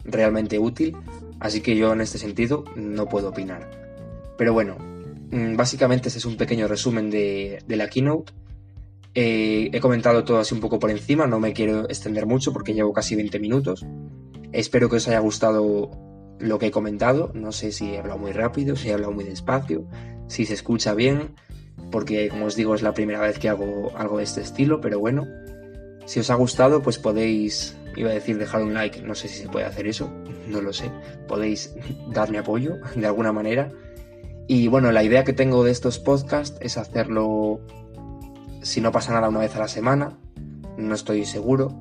realmente 0.06 0.60
útil, 0.60 0.96
así 1.42 1.60
que 1.62 1.76
yo 1.76 1.92
en 1.92 2.00
este 2.00 2.18
sentido 2.18 2.64
no 2.76 3.08
puedo 3.10 3.30
opinar. 3.30 3.70
Pero 4.38 4.54
bueno, 4.54 4.78
mm, 5.32 5.58
básicamente 5.58 6.08
este 6.08 6.20
es 6.20 6.26
un 6.26 6.38
pequeño 6.38 6.68
resumen 6.68 7.10
de, 7.10 7.64
la 7.68 7.90
keynote. 7.90 8.32
Eh, 9.14 9.70
he 9.74 9.80
comentado 9.82 10.24
todo 10.24 10.40
así 10.40 10.54
un 10.54 10.62
poco 10.62 10.80
por 10.80 10.90
encima, 10.90 11.28
no 11.28 11.40
me 11.40 11.52
quiero 11.52 11.90
extender 11.90 12.26
mucho 12.26 12.54
porque 12.54 12.74
llevo 12.74 12.94
casi 12.94 13.16
20 13.16 13.40
minutos. 13.40 13.86
Espero 14.54 14.90
que 14.90 14.98
os 14.98 15.08
haya 15.08 15.20
gustado 15.20 15.90
lo 16.40 16.60
que 16.60 16.68
he 16.68 16.72
comentado. 16.72 17.32
No 17.34 17.52
sé 17.52 17.72
si 17.72 17.92
he 17.92 18.00
hablado 18.00 18.20
muy 18.20 18.32
rápido, 18.32 18.76
si 18.76 18.90
he 18.90 18.94
hablado 18.94 19.12
muy 19.12 19.24
despacio, 19.24 19.86
si 20.28 20.46
se 20.46 20.54
escucha 20.54 20.94
bien, 20.94 21.36
porque 21.92 22.30
como 22.30 22.46
os 22.46 22.56
digo 22.56 22.76
es 22.76 22.84
la 22.84 22.94
primera 22.94 23.20
vez 23.20 23.40
que 23.40 23.50
hago 23.50 23.92
algo 23.98 24.20
de 24.20 24.24
este 24.26 24.42
estilo, 24.42 24.80
pero 24.80 25.00
bueno. 25.00 25.28
Si 26.06 26.20
os 26.20 26.30
ha 26.30 26.36
gustado, 26.36 26.82
pues 26.82 26.98
podéis, 26.98 27.76
iba 27.96 28.10
a 28.10 28.14
decir 28.14 28.38
dejar 28.38 28.64
un 28.64 28.74
like, 28.74 29.02
no 29.02 29.16
sé 29.16 29.28
si 29.28 29.42
se 29.44 29.50
puede 29.50 29.66
hacer 29.66 29.88
eso, 29.88 30.12
no 30.48 30.62
lo 30.62 30.74
sé. 30.74 30.92
Podéis 31.28 31.74
darme 32.12 32.38
apoyo 32.38 32.78
de 32.96 33.06
alguna 33.06 33.32
manera. 33.32 33.72
Y 34.48 34.68
bueno, 34.68 34.92
la 34.92 35.04
idea 35.04 35.24
que 35.24 35.34
tengo 35.34 35.64
de 35.64 35.72
estos 35.72 36.00
podcasts 36.00 36.58
es 36.62 36.78
hacerlo, 36.78 37.62
si 38.62 38.82
no 38.82 38.92
pasa 38.92 39.14
nada, 39.14 39.30
una 39.30 39.40
vez 39.40 39.56
a 39.56 39.60
la 39.60 39.68
semana. 39.68 40.18
No 40.78 40.96
estoy 40.96 41.26
seguro. 41.26 41.74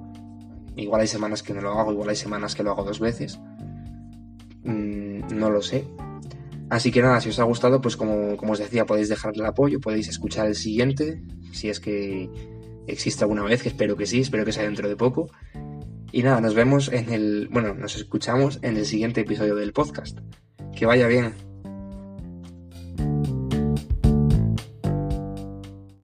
Igual 0.77 1.01
hay 1.01 1.07
semanas 1.09 1.43
que 1.43 1.53
no 1.53 1.61
lo 1.61 1.79
hago, 1.79 1.93
igual 1.93 2.11
hay 2.11 2.17
semanas 2.17 2.55
que 2.55 2.63
lo 2.63 2.71
hago 2.71 2.85
dos 2.85 3.01
veces. 3.01 3.39
Mm, 4.63 5.37
no 5.37 5.51
lo 5.51 5.63
sé. 5.63 5.87
Así 6.71 6.93
que 6.93 7.03
nada, 7.03 7.21
si 7.21 7.31
os 7.31 7.39
ha 7.41 7.45
gustado, 7.45 7.81
pues 7.81 7.97
como, 7.97 8.37
como 8.37 8.53
os 8.53 8.61
decía, 8.61 8.87
podéis 8.87 9.09
dejarle 9.09 9.43
el 9.43 9.47
apoyo, 9.47 9.81
podéis 9.81 10.09
escuchar 10.09 10.47
el 10.47 10.55
siguiente, 10.55 11.21
si 11.53 11.69
es 11.69 11.81
que 11.81 12.31
existe 12.87 13.25
alguna 13.25 13.43
vez, 13.43 13.63
que 13.63 13.69
espero 13.71 13.97
que 13.97 14.07
sí, 14.07 14.21
espero 14.21 14.45
que 14.45 14.53
sea 14.53 14.63
dentro 14.63 14.89
de 14.89 14.97
poco. 14.97 15.29
Y 16.13 16.23
nada, 16.23 16.41
nos 16.41 16.55
vemos 16.55 16.89
en 16.93 17.13
el, 17.13 17.49
bueno, 17.51 17.75
nos 17.75 17.97
escuchamos 17.97 18.59
en 18.63 18.77
el 18.77 18.87
siguiente 18.87 19.23
episodio 19.23 19.55
del 19.55 19.73
podcast. 19.73 20.19
Que 20.75 20.87
vaya 20.87 21.07
bien. 21.07 21.50